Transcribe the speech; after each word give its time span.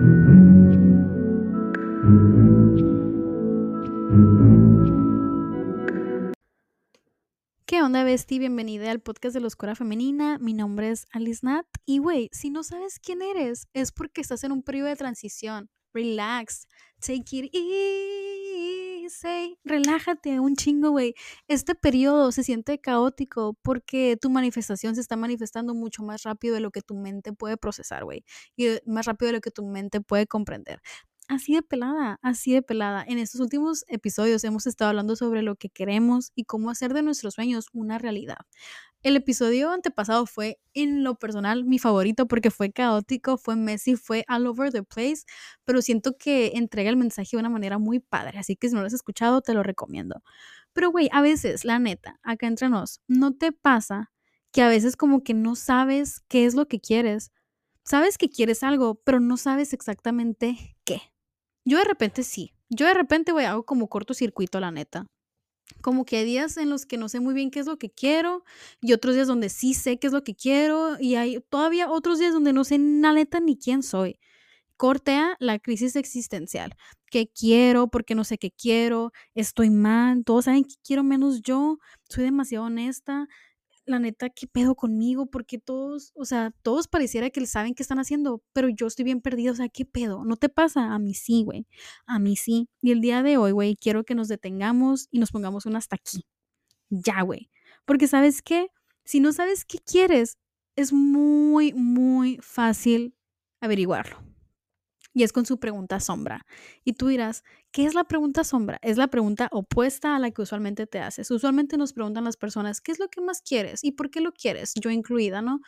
¿Qué 0.00 0.06
onda, 7.82 8.02
Besti? 8.04 8.38
Bienvenida 8.38 8.90
al 8.90 9.00
podcast 9.00 9.34
de 9.34 9.40
la 9.40 9.48
Oscura 9.48 9.74
Femenina. 9.74 10.38
Mi 10.38 10.54
nombre 10.54 10.88
es 10.88 11.04
Alice 11.12 11.40
Nat. 11.42 11.66
Y, 11.84 11.98
güey, 11.98 12.30
si 12.32 12.48
no 12.48 12.62
sabes 12.62 12.98
quién 12.98 13.20
eres, 13.20 13.68
es 13.74 13.92
porque 13.92 14.22
estás 14.22 14.42
en 14.42 14.52
un 14.52 14.62
periodo 14.62 14.88
de 14.88 14.96
transición. 14.96 15.68
Relax. 15.92 16.66
Take 17.00 17.36
it 17.36 17.54
easy. 17.54 18.39
Relájate 19.64 20.40
un 20.40 20.56
chingo, 20.56 20.90
güey. 20.90 21.14
Este 21.48 21.74
periodo 21.74 22.32
se 22.32 22.42
siente 22.44 22.80
caótico 22.80 23.56
porque 23.62 24.16
tu 24.20 24.30
manifestación 24.30 24.94
se 24.94 25.00
está 25.00 25.16
manifestando 25.16 25.74
mucho 25.74 26.02
más 26.02 26.22
rápido 26.22 26.54
de 26.54 26.60
lo 26.60 26.70
que 26.70 26.82
tu 26.82 26.94
mente 26.94 27.32
puede 27.32 27.56
procesar, 27.56 28.04
güey. 28.04 28.24
Y 28.56 28.68
más 28.86 29.06
rápido 29.06 29.28
de 29.28 29.32
lo 29.34 29.40
que 29.40 29.50
tu 29.50 29.64
mente 29.66 30.00
puede 30.00 30.26
comprender 30.26 30.80
así 31.30 31.54
de 31.54 31.62
pelada, 31.62 32.18
así 32.22 32.52
de 32.52 32.60
pelada. 32.60 33.04
En 33.06 33.18
estos 33.18 33.40
últimos 33.40 33.84
episodios 33.88 34.42
hemos 34.44 34.66
estado 34.66 34.90
hablando 34.90 35.14
sobre 35.14 35.42
lo 35.42 35.54
que 35.54 35.70
queremos 35.70 36.32
y 36.34 36.44
cómo 36.44 36.70
hacer 36.70 36.92
de 36.92 37.02
nuestros 37.02 37.34
sueños 37.34 37.66
una 37.72 37.98
realidad. 37.98 38.38
El 39.02 39.16
episodio 39.16 39.70
antepasado 39.70 40.26
fue 40.26 40.58
en 40.74 41.04
lo 41.04 41.14
personal 41.14 41.64
mi 41.64 41.78
favorito 41.78 42.26
porque 42.26 42.50
fue 42.50 42.72
caótico, 42.72 43.38
fue 43.38 43.54
messy, 43.56 43.94
fue 43.96 44.24
all 44.28 44.46
over 44.46 44.72
the 44.72 44.82
place, 44.82 45.22
pero 45.64 45.82
siento 45.82 46.16
que 46.18 46.52
entrega 46.56 46.90
el 46.90 46.96
mensaje 46.96 47.30
de 47.32 47.38
una 47.38 47.48
manera 47.48 47.78
muy 47.78 48.00
padre, 48.00 48.38
así 48.40 48.56
que 48.56 48.68
si 48.68 48.74
no 48.74 48.80
lo 48.80 48.88
has 48.88 48.92
escuchado 48.92 49.40
te 49.40 49.54
lo 49.54 49.62
recomiendo. 49.62 50.22
Pero 50.72 50.90
güey, 50.90 51.08
a 51.12 51.22
veces, 51.22 51.64
la 51.64 51.78
neta, 51.78 52.18
acá 52.24 52.48
entre 52.48 52.68
nos, 52.68 53.00
¿no 53.06 53.34
te 53.34 53.52
pasa 53.52 54.10
que 54.52 54.62
a 54.62 54.68
veces 54.68 54.96
como 54.96 55.22
que 55.22 55.34
no 55.34 55.54
sabes 55.54 56.22
qué 56.28 56.44
es 56.44 56.54
lo 56.54 56.66
que 56.66 56.80
quieres? 56.80 57.30
Sabes 57.84 58.18
que 58.18 58.28
quieres 58.28 58.62
algo, 58.64 58.96
pero 59.04 59.20
no 59.20 59.36
sabes 59.36 59.72
exactamente 59.72 60.76
qué. 60.84 61.00
Yo 61.70 61.78
de 61.78 61.84
repente 61.84 62.24
sí. 62.24 62.52
Yo 62.68 62.86
de 62.86 62.94
repente, 62.94 63.30
güey, 63.30 63.46
hago 63.46 63.64
como 63.64 63.88
cortocircuito, 63.88 64.58
la 64.58 64.72
neta. 64.72 65.06
Como 65.82 66.04
que 66.04 66.16
hay 66.16 66.24
días 66.24 66.56
en 66.56 66.68
los 66.68 66.84
que 66.84 66.96
no 66.96 67.08
sé 67.08 67.20
muy 67.20 67.32
bien 67.32 67.52
qué 67.52 67.60
es 67.60 67.66
lo 67.66 67.78
que 67.78 67.90
quiero 67.90 68.42
y 68.80 68.92
otros 68.92 69.14
días 69.14 69.28
donde 69.28 69.50
sí 69.50 69.72
sé 69.74 70.00
qué 70.00 70.08
es 70.08 70.12
lo 70.12 70.24
que 70.24 70.34
quiero 70.34 70.96
y 70.98 71.14
hay 71.14 71.38
todavía 71.48 71.88
otros 71.88 72.18
días 72.18 72.32
donde 72.32 72.52
no 72.52 72.64
sé 72.64 72.76
la 72.78 73.12
neta 73.12 73.38
ni 73.38 73.56
quién 73.56 73.84
soy. 73.84 74.18
Cortea 74.76 75.36
la 75.38 75.60
crisis 75.60 75.94
existencial. 75.94 76.74
¿Qué 77.08 77.28
quiero? 77.28 77.86
¿Por 77.86 78.04
qué 78.04 78.16
no 78.16 78.24
sé 78.24 78.36
qué 78.36 78.50
quiero? 78.50 79.12
¿Estoy 79.36 79.70
mal? 79.70 80.24
Todos 80.24 80.46
saben 80.46 80.64
que 80.64 80.74
quiero 80.84 81.04
menos 81.04 81.40
yo. 81.40 81.78
Soy 82.08 82.24
demasiado 82.24 82.64
honesta 82.64 83.28
la 83.90 83.98
neta, 83.98 84.30
¿qué 84.30 84.46
pedo 84.46 84.74
conmigo? 84.74 85.26
Porque 85.26 85.58
todos, 85.58 86.12
o 86.14 86.24
sea, 86.24 86.52
todos 86.62 86.88
pareciera 86.88 87.30
que 87.30 87.46
saben 87.46 87.74
qué 87.74 87.82
están 87.82 87.98
haciendo, 87.98 88.42
pero 88.52 88.68
yo 88.68 88.86
estoy 88.86 89.04
bien 89.04 89.20
perdida, 89.20 89.52
o 89.52 89.54
sea, 89.54 89.68
¿qué 89.68 89.84
pedo? 89.84 90.24
¿No 90.24 90.36
te 90.36 90.48
pasa? 90.48 90.94
A 90.94 90.98
mí 90.98 91.14
sí, 91.14 91.44
güey, 91.44 91.66
a 92.06 92.18
mí 92.18 92.36
sí. 92.36 92.68
Y 92.80 92.92
el 92.92 93.00
día 93.00 93.22
de 93.22 93.36
hoy, 93.36 93.52
güey, 93.52 93.76
quiero 93.76 94.04
que 94.04 94.14
nos 94.14 94.28
detengamos 94.28 95.08
y 95.10 95.18
nos 95.18 95.30
pongamos 95.32 95.66
un 95.66 95.76
hasta 95.76 95.96
aquí. 95.96 96.24
Ya, 96.90 97.22
güey. 97.22 97.50
Porque 97.84 98.08
sabes 98.08 98.42
qué, 98.42 98.68
si 99.04 99.20
no 99.20 99.32
sabes 99.32 99.64
qué 99.64 99.78
quieres, 99.78 100.38
es 100.76 100.92
muy, 100.92 101.72
muy 101.74 102.38
fácil 102.42 103.14
averiguarlo 103.60 104.29
y 105.12 105.22
es 105.24 105.32
con 105.32 105.46
su 105.46 105.58
pregunta 105.58 106.00
sombra. 106.00 106.46
Y 106.84 106.94
tú 106.94 107.08
dirás, 107.08 107.42
¿qué 107.72 107.84
es 107.84 107.94
la 107.94 108.04
pregunta 108.04 108.44
sombra? 108.44 108.78
Es 108.82 108.96
la 108.96 109.08
pregunta 109.08 109.48
opuesta 109.52 110.16
a 110.16 110.18
la 110.18 110.30
que 110.30 110.42
usualmente 110.42 110.86
te 110.86 111.00
haces. 111.00 111.30
Usualmente 111.30 111.76
nos 111.76 111.92
preguntan 111.92 112.24
las 112.24 112.36
personas, 112.36 112.80
¿qué 112.80 112.92
es 112.92 112.98
lo 112.98 113.08
que 113.08 113.20
más 113.20 113.42
quieres? 113.42 113.82
¿Y 113.84 113.92
por 113.92 114.10
qué 114.10 114.20
lo 114.20 114.32
quieres? 114.32 114.72
Yo 114.80 114.90
incluida, 114.90 115.42
¿no? 115.42 115.60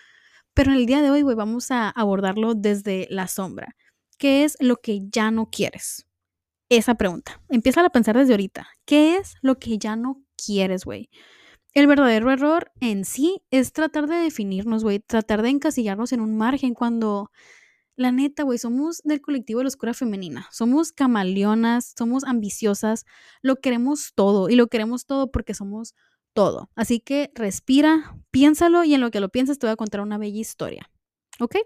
Pero 0.54 0.70
en 0.72 0.78
el 0.78 0.86
día 0.86 1.02
de 1.02 1.10
hoy, 1.10 1.22
güey, 1.22 1.36
vamos 1.36 1.70
a 1.70 1.88
abordarlo 1.90 2.54
desde 2.54 3.06
la 3.10 3.26
sombra. 3.26 3.74
¿Qué 4.18 4.44
es 4.44 4.56
lo 4.60 4.76
que 4.76 5.00
ya 5.10 5.30
no 5.30 5.46
quieres? 5.50 6.06
Esa 6.68 6.94
pregunta. 6.94 7.40
Empieza 7.48 7.84
a 7.84 7.90
pensar 7.90 8.16
desde 8.16 8.34
ahorita. 8.34 8.68
¿Qué 8.84 9.16
es 9.16 9.34
lo 9.42 9.58
que 9.58 9.78
ya 9.78 9.96
no 9.96 10.22
quieres, 10.36 10.84
güey? 10.84 11.10
El 11.74 11.86
verdadero 11.86 12.30
error 12.30 12.70
en 12.80 13.04
sí 13.06 13.42
es 13.50 13.72
tratar 13.72 14.06
de 14.06 14.16
definirnos, 14.16 14.84
güey, 14.84 15.00
tratar 15.00 15.40
de 15.40 15.48
encasillarnos 15.48 16.12
en 16.12 16.20
un 16.20 16.36
margen 16.36 16.74
cuando 16.74 17.30
la 18.02 18.12
neta, 18.12 18.42
güey, 18.42 18.58
somos 18.58 19.00
del 19.04 19.20
colectivo 19.20 19.60
de 19.60 19.64
la 19.64 19.68
oscura 19.68 19.94
femenina. 19.94 20.46
Somos 20.50 20.92
camaleonas, 20.92 21.94
somos 21.96 22.24
ambiciosas, 22.24 23.04
lo 23.40 23.56
queremos 23.56 24.12
todo 24.14 24.48
y 24.48 24.56
lo 24.56 24.66
queremos 24.66 25.06
todo 25.06 25.30
porque 25.30 25.54
somos 25.54 25.94
todo. 26.34 26.70
Así 26.74 27.00
que 27.00 27.30
respira, 27.34 28.16
piénsalo 28.30 28.84
y 28.84 28.94
en 28.94 29.00
lo 29.00 29.10
que 29.10 29.20
lo 29.20 29.30
piensas 29.30 29.58
te 29.58 29.66
voy 29.66 29.72
a 29.72 29.76
contar 29.76 30.00
una 30.00 30.18
bella 30.18 30.40
historia. 30.40 30.90
¿Ok? 31.40 31.56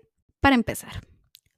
Para 0.41 0.55
empezar, 0.55 1.03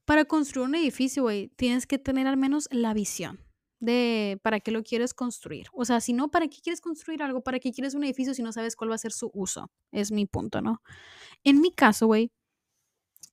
para 0.05 0.25
construir 0.25 0.69
un 0.69 0.75
edificio, 0.75 1.25
güey, 1.25 1.49
tienes 1.57 1.87
que 1.87 1.99
tener 1.99 2.27
al 2.27 2.37
menos 2.37 2.69
la 2.71 2.95
visión 2.95 3.45
de 3.81 4.41
para 4.43 4.61
qué 4.61 4.71
lo 4.71 4.83
quieres 4.83 5.15
construir. 5.15 5.67
O 5.73 5.85
sea, 5.85 6.01
si 6.01 6.13
no, 6.13 6.31
¿para 6.31 6.49
qué 6.49 6.59
quieres 6.63 6.81
construir 6.81 7.23
algo? 7.23 7.43
¿Para 7.43 7.59
qué 7.59 7.73
quieres 7.73 7.95
un 7.95 8.05
edificio 8.05 8.35
si 8.35 8.43
no 8.43 8.53
sabes 8.53 8.77
cuál 8.77 8.91
va 8.91 8.95
a 8.95 8.99
ser 8.99 9.13
su 9.13 9.31
uso? 9.35 9.71
Es 9.93 10.11
mi 10.11 10.27
punto, 10.27 10.61
¿no? 10.61 10.83
En 11.45 11.61
mi 11.61 11.73
caso, 11.73 12.07
güey, 12.07 12.33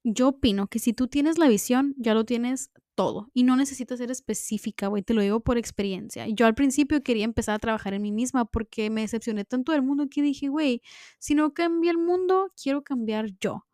yo 0.06 0.30
opino 0.30 0.68
que 0.68 0.78
si 0.78 0.94
tú 0.94 1.08
tienes 1.08 1.40
la 1.40 1.48
visión, 1.48 1.96
ya 1.98 2.14
lo 2.14 2.26
tienes 2.26 2.70
todo 2.94 3.30
y 3.34 3.44
no 3.44 3.56
necesitas 3.56 3.98
ser 3.98 4.12
específica, 4.12 4.88
güey, 4.88 5.02
te 5.02 5.16
lo 5.16 5.22
digo 5.22 5.40
por 5.40 5.58
experiencia. 5.58 6.28
Yo 6.30 6.46
al 6.46 6.54
principio 6.54 7.02
quería 7.02 7.26
empezar 7.26 7.56
a 7.56 7.60
trabajar 7.60 7.96
en 7.96 8.04
mí 8.04 8.12
misma 8.12 8.46
porque 8.46 8.92
me 8.92 9.02
decepcioné 9.02 9.46
tanto 9.46 9.72
del 9.72 9.82
mundo 9.82 10.06
que 10.10 10.22
dije, 10.22 10.48
güey, 10.48 10.82
si 11.20 11.34
no 11.34 11.54
cambia 11.54 11.90
el 11.90 11.98
mundo, 11.98 12.52
quiero 12.62 12.84
cambiar 12.84 13.32
yo. 13.40 13.66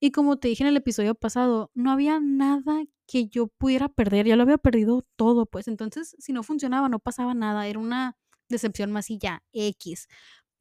Y 0.00 0.10
como 0.10 0.38
te 0.38 0.48
dije 0.48 0.64
en 0.64 0.68
el 0.68 0.76
episodio 0.76 1.14
pasado, 1.14 1.70
no 1.74 1.92
había 1.92 2.18
nada 2.20 2.82
que 3.06 3.28
yo 3.28 3.46
pudiera 3.46 3.88
perder, 3.88 4.26
ya 4.26 4.34
lo 4.34 4.42
había 4.42 4.58
perdido 4.58 5.06
todo, 5.14 5.46
pues 5.46 5.68
entonces 5.68 6.16
si 6.18 6.32
no 6.32 6.42
funcionaba, 6.42 6.88
no 6.88 6.98
pasaba 6.98 7.32
nada, 7.32 7.68
era 7.68 7.78
una 7.78 8.16
decepción 8.48 8.90
más 8.90 9.08
y 9.10 9.18
ya, 9.18 9.44
X. 9.52 10.08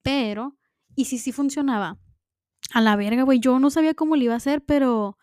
Pero, 0.03 0.55
¿y 0.95 1.05
si 1.05 1.17
sí 1.17 1.31
funcionaba? 1.31 1.97
A 2.73 2.81
la 2.81 2.95
verga, 2.95 3.23
güey. 3.23 3.39
Yo 3.39 3.59
no 3.59 3.69
sabía 3.69 3.93
cómo 3.93 4.15
lo 4.15 4.23
iba 4.23 4.33
a 4.33 4.37
hacer, 4.37 4.63
pero 4.63 5.17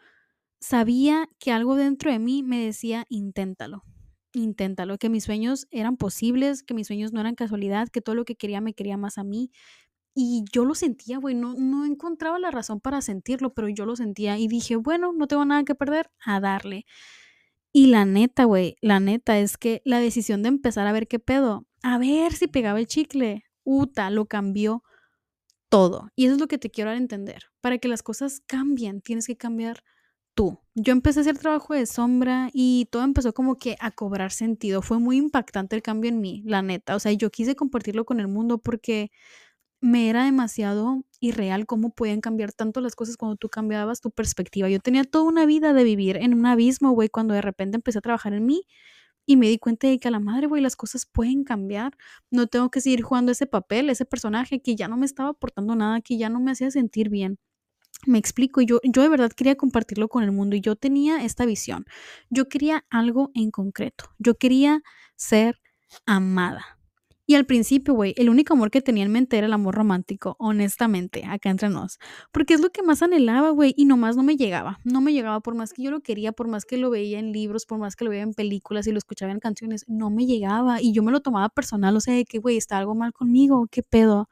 sabía 0.60 1.28
que 1.38 1.52
algo 1.52 1.76
dentro 1.76 2.10
de 2.10 2.18
mí 2.18 2.42
me 2.42 2.64
decía, 2.64 3.04
inténtalo, 3.08 3.82
inténtalo, 4.32 4.98
que 4.98 5.10
mis 5.10 5.24
sueños 5.24 5.66
eran 5.70 5.96
posibles, 5.96 6.62
que 6.62 6.74
mis 6.74 6.86
sueños 6.86 7.12
no 7.12 7.20
eran 7.20 7.34
casualidad, 7.34 7.88
que 7.88 8.00
todo 8.00 8.14
lo 8.14 8.24
que 8.24 8.36
quería 8.36 8.60
me 8.60 8.74
quería 8.74 8.96
más 8.96 9.18
a 9.18 9.24
mí. 9.24 9.50
Y 10.14 10.44
yo 10.52 10.64
lo 10.64 10.74
sentía, 10.74 11.18
güey, 11.18 11.34
no, 11.34 11.54
no 11.54 11.84
encontraba 11.86 12.38
la 12.38 12.50
razón 12.50 12.80
para 12.80 13.00
sentirlo, 13.00 13.54
pero 13.54 13.68
yo 13.68 13.86
lo 13.86 13.96
sentía 13.96 14.38
y 14.38 14.46
dije, 14.46 14.76
bueno, 14.76 15.12
no 15.12 15.26
tengo 15.26 15.44
nada 15.44 15.64
que 15.64 15.74
perder, 15.74 16.10
a 16.24 16.38
darle. 16.40 16.86
Y 17.72 17.86
la 17.86 18.04
neta, 18.04 18.44
güey, 18.44 18.76
la 18.82 19.00
neta 19.00 19.38
es 19.38 19.56
que 19.56 19.80
la 19.84 19.98
decisión 19.98 20.42
de 20.42 20.50
empezar 20.50 20.86
a 20.86 20.92
ver 20.92 21.08
qué 21.08 21.18
pedo, 21.18 21.66
a 21.82 21.98
ver 21.98 22.34
si 22.34 22.46
pegaba 22.46 22.78
el 22.78 22.86
chicle, 22.86 23.44
uta, 23.64 24.10
lo 24.10 24.26
cambió 24.26 24.82
todo. 25.72 26.10
Y 26.14 26.26
eso 26.26 26.34
es 26.34 26.40
lo 26.40 26.48
que 26.48 26.58
te 26.58 26.68
quiero 26.68 26.90
dar 26.90 26.96
a 26.96 27.00
entender. 27.00 27.44
Para 27.62 27.78
que 27.78 27.88
las 27.88 28.02
cosas 28.02 28.42
cambien, 28.46 29.00
tienes 29.00 29.26
que 29.26 29.38
cambiar 29.38 29.82
tú. 30.34 30.58
Yo 30.74 30.92
empecé 30.92 31.20
a 31.20 31.22
hacer 31.22 31.38
trabajo 31.38 31.72
de 31.72 31.86
sombra 31.86 32.50
y 32.52 32.88
todo 32.90 33.04
empezó 33.04 33.32
como 33.32 33.56
que 33.56 33.76
a 33.80 33.90
cobrar 33.90 34.32
sentido. 34.32 34.82
Fue 34.82 34.98
muy 34.98 35.16
impactante 35.16 35.74
el 35.74 35.80
cambio 35.80 36.10
en 36.10 36.20
mí, 36.20 36.42
la 36.44 36.60
neta. 36.60 36.94
O 36.94 37.00
sea, 37.00 37.12
yo 37.12 37.30
quise 37.30 37.56
compartirlo 37.56 38.04
con 38.04 38.20
el 38.20 38.28
mundo 38.28 38.58
porque 38.58 39.10
me 39.80 40.10
era 40.10 40.26
demasiado 40.26 41.04
irreal 41.20 41.64
cómo 41.64 41.94
pueden 41.94 42.20
cambiar 42.20 42.52
tanto 42.52 42.82
las 42.82 42.94
cosas 42.94 43.16
cuando 43.16 43.36
tú 43.36 43.48
cambiabas 43.48 44.02
tu 44.02 44.10
perspectiva. 44.10 44.68
Yo 44.68 44.78
tenía 44.78 45.04
toda 45.04 45.24
una 45.24 45.46
vida 45.46 45.72
de 45.72 45.84
vivir 45.84 46.18
en 46.18 46.34
un 46.34 46.44
abismo, 46.44 46.90
güey, 46.90 47.08
cuando 47.08 47.32
de 47.32 47.40
repente 47.40 47.76
empecé 47.76 47.98
a 47.98 48.02
trabajar 48.02 48.34
en 48.34 48.44
mí 48.44 48.66
y 49.26 49.36
me 49.36 49.48
di 49.48 49.58
cuenta 49.58 49.86
de 49.88 49.98
que 49.98 50.08
a 50.08 50.10
la 50.10 50.20
madre, 50.20 50.46
güey, 50.46 50.62
las 50.62 50.76
cosas 50.76 51.06
pueden 51.06 51.44
cambiar. 51.44 51.96
No 52.30 52.46
tengo 52.46 52.70
que 52.70 52.80
seguir 52.80 53.02
jugando 53.02 53.32
ese 53.32 53.46
papel, 53.46 53.90
ese 53.90 54.04
personaje 54.04 54.60
que 54.60 54.76
ya 54.76 54.88
no 54.88 54.96
me 54.96 55.06
estaba 55.06 55.30
aportando 55.30 55.74
nada, 55.76 56.00
que 56.00 56.18
ya 56.18 56.28
no 56.28 56.40
me 56.40 56.50
hacía 56.52 56.70
sentir 56.70 57.08
bien. 57.08 57.38
Me 58.06 58.18
explico, 58.18 58.60
yo, 58.62 58.80
yo 58.82 59.02
de 59.02 59.08
verdad 59.08 59.30
quería 59.30 59.56
compartirlo 59.56 60.08
con 60.08 60.24
el 60.24 60.32
mundo 60.32 60.56
y 60.56 60.60
yo 60.60 60.74
tenía 60.76 61.24
esta 61.24 61.46
visión. 61.46 61.84
Yo 62.30 62.48
quería 62.48 62.84
algo 62.90 63.30
en 63.34 63.50
concreto. 63.52 64.06
Yo 64.18 64.34
quería 64.34 64.82
ser 65.16 65.60
amada. 66.04 66.81
Y 67.24 67.36
al 67.36 67.46
principio, 67.46 67.94
güey, 67.94 68.14
el 68.16 68.28
único 68.28 68.54
amor 68.54 68.70
que 68.70 68.80
tenía 68.82 69.04
en 69.04 69.12
mente 69.12 69.38
era 69.38 69.46
el 69.46 69.52
amor 69.52 69.76
romántico, 69.76 70.34
honestamente, 70.40 71.24
acá 71.24 71.50
entre 71.50 71.68
nos. 71.68 71.98
Porque 72.32 72.54
es 72.54 72.60
lo 72.60 72.70
que 72.70 72.82
más 72.82 73.00
anhelaba, 73.02 73.50
güey, 73.50 73.74
y 73.76 73.84
nomás 73.84 74.16
no 74.16 74.24
me 74.24 74.36
llegaba. 74.36 74.80
No 74.84 75.00
me 75.00 75.12
llegaba 75.12 75.40
por 75.40 75.54
más 75.54 75.72
que 75.72 75.82
yo 75.82 75.92
lo 75.92 76.00
quería, 76.00 76.32
por 76.32 76.48
más 76.48 76.64
que 76.64 76.76
lo 76.76 76.90
veía 76.90 77.20
en 77.20 77.32
libros, 77.32 77.64
por 77.64 77.78
más 77.78 77.94
que 77.94 78.04
lo 78.04 78.10
veía 78.10 78.22
en 78.22 78.34
películas 78.34 78.86
y 78.88 78.92
lo 78.92 78.98
escuchaba 78.98 79.30
en 79.30 79.38
canciones, 79.38 79.84
no 79.86 80.10
me 80.10 80.26
llegaba. 80.26 80.82
Y 80.82 80.92
yo 80.92 81.04
me 81.04 81.12
lo 81.12 81.20
tomaba 81.20 81.48
personal, 81.48 81.96
o 81.96 82.00
sea, 82.00 82.14
de 82.14 82.24
que, 82.24 82.38
güey, 82.38 82.56
está 82.56 82.78
algo 82.78 82.94
mal 82.96 83.12
conmigo, 83.12 83.68
qué 83.70 83.84
pedo. 83.84 84.28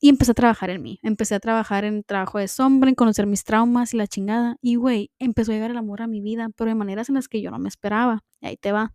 Y 0.00 0.08
empecé 0.08 0.32
a 0.32 0.34
trabajar 0.34 0.70
en 0.70 0.82
mí. 0.82 0.98
Empecé 1.02 1.34
a 1.36 1.40
trabajar 1.40 1.84
en 1.84 2.02
trabajo 2.02 2.38
de 2.38 2.48
sombra, 2.48 2.88
en 2.88 2.94
conocer 2.96 3.26
mis 3.26 3.44
traumas 3.44 3.94
y 3.94 3.98
la 3.98 4.06
chingada. 4.08 4.56
Y, 4.62 4.76
güey, 4.76 5.10
empezó 5.18 5.52
a 5.52 5.54
llegar 5.54 5.70
el 5.70 5.76
amor 5.76 6.02
a 6.02 6.06
mi 6.08 6.20
vida, 6.20 6.48
pero 6.56 6.70
de 6.70 6.74
maneras 6.74 7.08
en 7.08 7.16
las 7.16 7.28
que 7.28 7.40
yo 7.42 7.50
no 7.50 7.58
me 7.58 7.68
esperaba. 7.68 8.24
Y 8.40 8.46
ahí 8.46 8.56
te 8.56 8.72
va. 8.72 8.94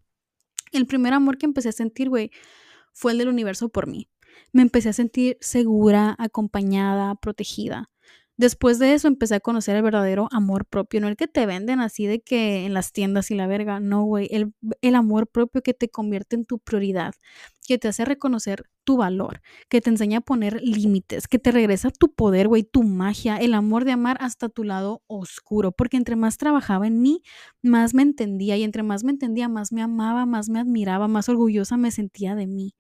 El 0.72 0.88
primer 0.88 1.14
amor 1.14 1.38
que 1.38 1.46
empecé 1.46 1.70
a 1.70 1.72
sentir, 1.72 2.10
güey, 2.10 2.32
fue 2.96 3.12
el 3.12 3.20
del 3.20 3.28
universo 3.28 3.70
por 3.70 3.88
mí. 3.88 4.10
Me 4.52 4.62
empecé 4.64 4.90
a 4.90 4.94
sentir 4.94 5.38
segura, 5.42 6.16
acompañada, 6.18 7.16
protegida. 7.16 7.90
Después 8.38 8.80
de 8.80 8.94
eso 8.94 9.08
empecé 9.08 9.36
a 9.36 9.40
conocer 9.40 9.78
el 9.78 9.82
verdadero 9.82 10.28
amor 10.32 10.66
propio, 10.66 11.00
no 11.00 11.08
el 11.08 11.16
que 11.16 11.28
te 11.28 11.46
venden 11.46 11.80
así 11.80 12.06
de 12.06 12.20
que 12.20 12.66
en 12.66 12.74
las 12.74 12.92
tiendas 12.92 13.32
y 13.32 13.36
la 13.36 13.48
verga, 13.48 13.80
no, 13.80 14.04
güey, 14.04 14.28
el, 14.30 14.54
el, 14.82 14.96
amor 14.96 15.28
propio 15.28 15.62
que 15.62 15.74
te 15.74 15.88
convierte 15.88 16.36
en 16.36 16.46
tu 16.46 16.60
prioridad, 16.60 17.14
que 17.66 17.78
te 17.78 17.88
hace 17.88 18.04
reconocer 18.04 18.66
tu 18.84 18.98
valor, 18.98 19.42
que 19.70 19.80
te 19.80 19.90
enseña 19.90 20.18
a 20.18 20.22
poner 20.22 20.62
límites, 20.62 21.30
que 21.30 21.40
te 21.40 21.52
regresa 21.52 21.92
tu 21.92 22.14
poder, 22.14 22.50
güey, 22.50 22.64
tu 22.64 22.84
magia, 22.84 23.38
el 23.38 23.54
amor 23.54 23.86
de 23.86 23.94
amar 23.94 24.18
hasta 24.20 24.50
tu 24.50 24.66
lado 24.66 25.02
oscuro, 25.08 25.72
porque 25.72 25.96
entre 25.96 26.18
más 26.18 26.38
trabajaba 26.38 26.88
en 26.88 27.02
mí, 27.02 27.22
más 27.62 27.94
me 27.94 28.02
entendía 28.02 28.58
y 28.58 28.64
entre 28.64 28.84
más 28.84 29.06
me 29.06 29.12
entendía, 29.12 29.48
más 29.48 29.72
me 29.72 29.82
amaba, 29.82 30.26
más 30.26 30.50
me 30.50 30.60
admiraba, 30.60 31.08
más 31.08 31.30
orgullosa 31.30 31.78
me 31.78 31.90
sentía 31.90 32.36
de 32.36 32.48
mí. 32.48 32.76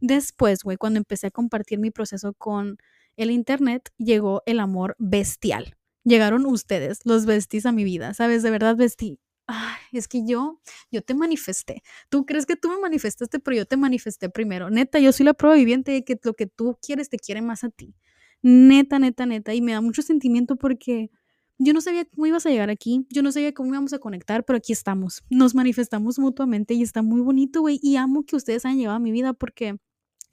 Después, 0.00 0.62
güey, 0.62 0.76
cuando 0.76 0.98
empecé 0.98 1.28
a 1.28 1.30
compartir 1.30 1.78
mi 1.78 1.90
proceso 1.90 2.34
con 2.34 2.78
el 3.16 3.30
Internet, 3.30 3.90
llegó 3.98 4.42
el 4.46 4.60
amor 4.60 4.96
bestial. 4.98 5.76
Llegaron 6.04 6.46
ustedes, 6.46 7.00
los 7.04 7.26
vestis 7.26 7.66
a 7.66 7.72
mi 7.72 7.84
vida, 7.84 8.14
¿sabes? 8.14 8.42
De 8.42 8.50
verdad 8.50 8.76
vestí. 8.76 9.20
Ay, 9.46 9.80
es 9.92 10.08
que 10.08 10.24
yo, 10.24 10.60
yo 10.90 11.02
te 11.02 11.12
manifesté. 11.14 11.82
Tú 12.08 12.24
crees 12.24 12.46
que 12.46 12.56
tú 12.56 12.68
me 12.68 12.78
manifestaste, 12.78 13.40
pero 13.40 13.56
yo 13.56 13.66
te 13.66 13.76
manifesté 13.76 14.30
primero. 14.30 14.70
Neta, 14.70 15.00
yo 15.00 15.12
soy 15.12 15.26
la 15.26 15.34
prueba 15.34 15.56
viviente 15.56 15.90
de 15.92 16.04
que 16.04 16.18
lo 16.22 16.34
que 16.34 16.46
tú 16.46 16.78
quieres 16.80 17.10
te 17.10 17.18
quiere 17.18 17.42
más 17.42 17.64
a 17.64 17.70
ti. 17.70 17.94
Neta, 18.42 18.98
neta, 18.98 19.26
neta. 19.26 19.52
Y 19.52 19.60
me 19.60 19.72
da 19.72 19.80
mucho 19.80 20.02
sentimiento 20.02 20.56
porque 20.56 21.10
yo 21.58 21.74
no 21.74 21.80
sabía 21.82 22.06
cómo 22.06 22.26
ibas 22.26 22.46
a 22.46 22.50
llegar 22.50 22.70
aquí, 22.70 23.06
yo 23.10 23.22
no 23.22 23.32
sabía 23.32 23.52
cómo 23.52 23.68
íbamos 23.70 23.92
a 23.92 23.98
conectar, 23.98 24.44
pero 24.44 24.56
aquí 24.56 24.72
estamos. 24.72 25.22
Nos 25.28 25.54
manifestamos 25.54 26.18
mutuamente 26.18 26.72
y 26.72 26.82
está 26.82 27.02
muy 27.02 27.20
bonito, 27.20 27.60
güey. 27.60 27.78
Y 27.82 27.96
amo 27.96 28.24
que 28.24 28.36
ustedes 28.36 28.64
hayan 28.64 28.78
llegado 28.78 28.96
a 28.96 29.00
mi 29.00 29.12
vida 29.12 29.34
porque 29.34 29.76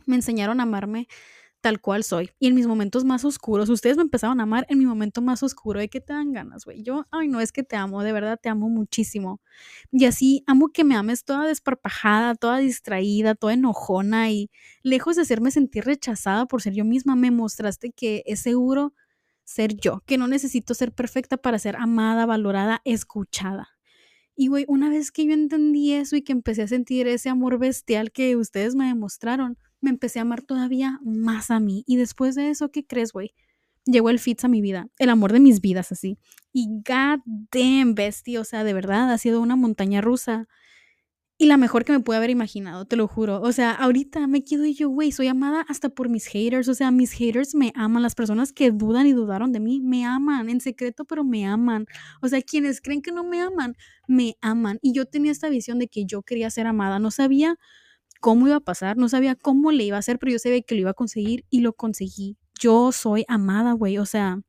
me 0.08 0.16
enseñaron 0.16 0.60
a 0.60 0.64
amarme 0.64 1.08
tal 1.62 1.82
cual 1.82 2.04
soy. 2.04 2.32
Y 2.40 2.48
en 2.48 2.56
mis 2.56 2.68
momentos 2.68 3.04
más 3.06 3.26
oscuros, 3.26 3.70
ustedes 3.70 3.98
me 3.98 4.04
empezaron 4.04 4.40
a 4.40 4.44
amar 4.44 4.66
en 4.70 4.78
mi 4.78 4.86
momento 4.86 5.22
más 5.22 5.44
oscuro 5.44 5.80
de 5.80 5.90
que 5.90 6.02
te 6.02 6.14
dan 6.14 6.32
ganas, 6.32 6.66
güey. 6.66 6.84
Yo, 6.84 7.06
ay, 7.12 7.28
no 7.28 7.42
es 7.42 7.52
que 7.52 7.64
te 7.64 7.76
amo, 7.76 8.04
de 8.04 8.14
verdad 8.14 8.40
te 8.42 8.50
amo 8.50 8.70
muchísimo. 8.70 9.42
Y 9.92 10.06
así 10.06 10.44
amo 10.48 10.70
que 10.70 10.84
me 10.84 10.96
ames 10.96 11.26
toda 11.26 11.46
desparpajada, 11.48 12.36
toda 12.36 12.60
distraída, 12.60 13.36
toda 13.36 13.54
enojona 13.54 14.32
y 14.32 14.50
lejos 14.84 15.16
de 15.16 15.24
hacerme 15.24 15.52
sentir 15.52 15.86
rechazada 15.86 16.46
por 16.46 16.62
ser 16.62 16.74
yo 16.74 16.86
misma, 16.86 17.16
me 17.16 17.32
mostraste 17.32 17.92
que 17.92 18.24
es 18.26 18.42
seguro 18.42 18.94
ser 19.44 19.76
yo, 19.76 20.02
que 20.06 20.18
no 20.18 20.28
necesito 20.28 20.74
ser 20.74 20.94
perfecta 20.94 21.38
para 21.38 21.60
ser 21.60 21.76
amada, 21.78 22.26
valorada, 22.26 22.82
escuchada. 22.86 23.70
Y 24.36 24.48
güey, 24.50 24.66
una 24.68 24.90
vez 24.90 25.12
que 25.12 25.26
yo 25.26 25.34
entendí 25.34 25.94
eso 25.94 26.16
y 26.16 26.22
que 26.22 26.32
empecé 26.32 26.62
a 26.64 26.68
sentir 26.68 27.08
ese 27.08 27.30
amor 27.30 27.58
bestial 27.58 28.12
que 28.12 28.36
ustedes 28.36 28.76
me 28.76 28.86
demostraron, 28.88 29.58
me 29.82 29.90
empecé 29.90 30.20
a 30.20 30.24
amar 30.24 30.42
todavía 30.42 31.00
más 31.04 31.52
a 31.52 31.60
mí. 31.60 31.84
Y 31.88 31.98
después 31.98 32.36
de 32.36 32.50
eso, 32.50 32.70
¿qué 32.72 32.86
crees, 32.86 33.12
güey? 33.12 33.34
Llegó 33.86 34.10
el 34.10 34.20
Fitz 34.20 34.44
a 34.44 34.48
mi 34.50 34.62
vida, 34.62 34.90
el 35.00 35.10
amor 35.10 35.32
de 35.32 35.40
mis 35.40 35.62
vidas, 35.62 35.92
así. 35.92 36.18
Y 36.52 36.68
god 36.68 37.22
damn, 37.52 37.96
bestie, 37.96 38.38
o 38.38 38.44
sea, 38.44 38.64
de 38.64 38.74
verdad, 38.74 39.12
ha 39.12 39.18
sido 39.18 39.42
una 39.42 39.56
montaña 39.56 40.02
rusa. 40.02 40.48
Y 41.40 41.46
la 41.46 41.58
mejor 41.58 41.86
que 41.86 41.92
me 41.92 42.00
pude 42.00 42.18
haber 42.18 42.32
imaginado, 42.32 42.86
te 42.86 42.96
lo 42.96 43.08
juro. 43.08 43.42
O 43.42 43.52
sea, 43.52 43.72
ahorita 43.72 44.26
me 44.26 44.44
quedo 44.44 44.66
yo, 44.66 44.90
güey, 44.90 45.12
soy 45.12 45.28
amada 45.28 45.64
hasta 45.70 45.90
por 45.90 46.10
mis 46.10 46.26
haters. 46.26 46.68
O 46.68 46.74
sea, 46.74 46.90
mis 46.90 47.12
haters 47.12 47.54
me 47.54 47.72
aman. 47.76 48.02
Las 48.02 48.16
personas 48.16 48.52
que 48.54 48.72
dudan 48.72 49.06
y 49.06 49.14
dudaron 49.14 49.52
de 49.52 49.60
mí, 49.60 49.80
me 49.80 50.04
aman 50.04 50.50
en 50.50 50.62
secreto, 50.62 51.06
pero 51.06 51.24
me 51.24 51.46
aman. 51.46 51.86
O 52.24 52.28
sea, 52.28 52.42
quienes 52.42 52.82
creen 52.82 53.04
que 53.04 53.12
no 53.12 53.24
me 53.24 53.40
aman, 53.40 53.76
me 54.08 54.36
aman. 54.42 54.80
Y 54.82 54.94
yo 54.94 55.06
tenía 55.06 55.32
esta 55.32 55.48
visión 55.48 55.78
de 55.78 55.88
que 55.88 56.06
yo 56.06 56.24
quería 56.24 56.50
ser 56.50 56.66
amada. 56.66 56.98
No 56.98 57.12
sabía 57.12 57.60
cómo 58.20 58.48
iba 58.48 58.58
a 58.58 58.62
pasar, 58.62 58.98
no 58.98 59.10
sabía 59.10 59.36
cómo 59.36 59.72
le 59.72 59.84
iba 59.84 59.98
a 59.98 60.00
hacer, 60.00 60.20
pero 60.20 60.32
yo 60.32 60.40
sabía 60.40 60.62
que 60.62 60.76
lo 60.76 60.82
iba 60.82 60.92
a 60.92 60.96
conseguir 60.96 61.46
y 61.50 61.62
lo 61.62 61.74
conseguí. 61.74 62.38
Yo 62.60 62.92
soy 62.92 63.26
amada, 63.28 63.74
güey, 63.74 63.98
o 63.98 64.06
sea, 64.06 64.42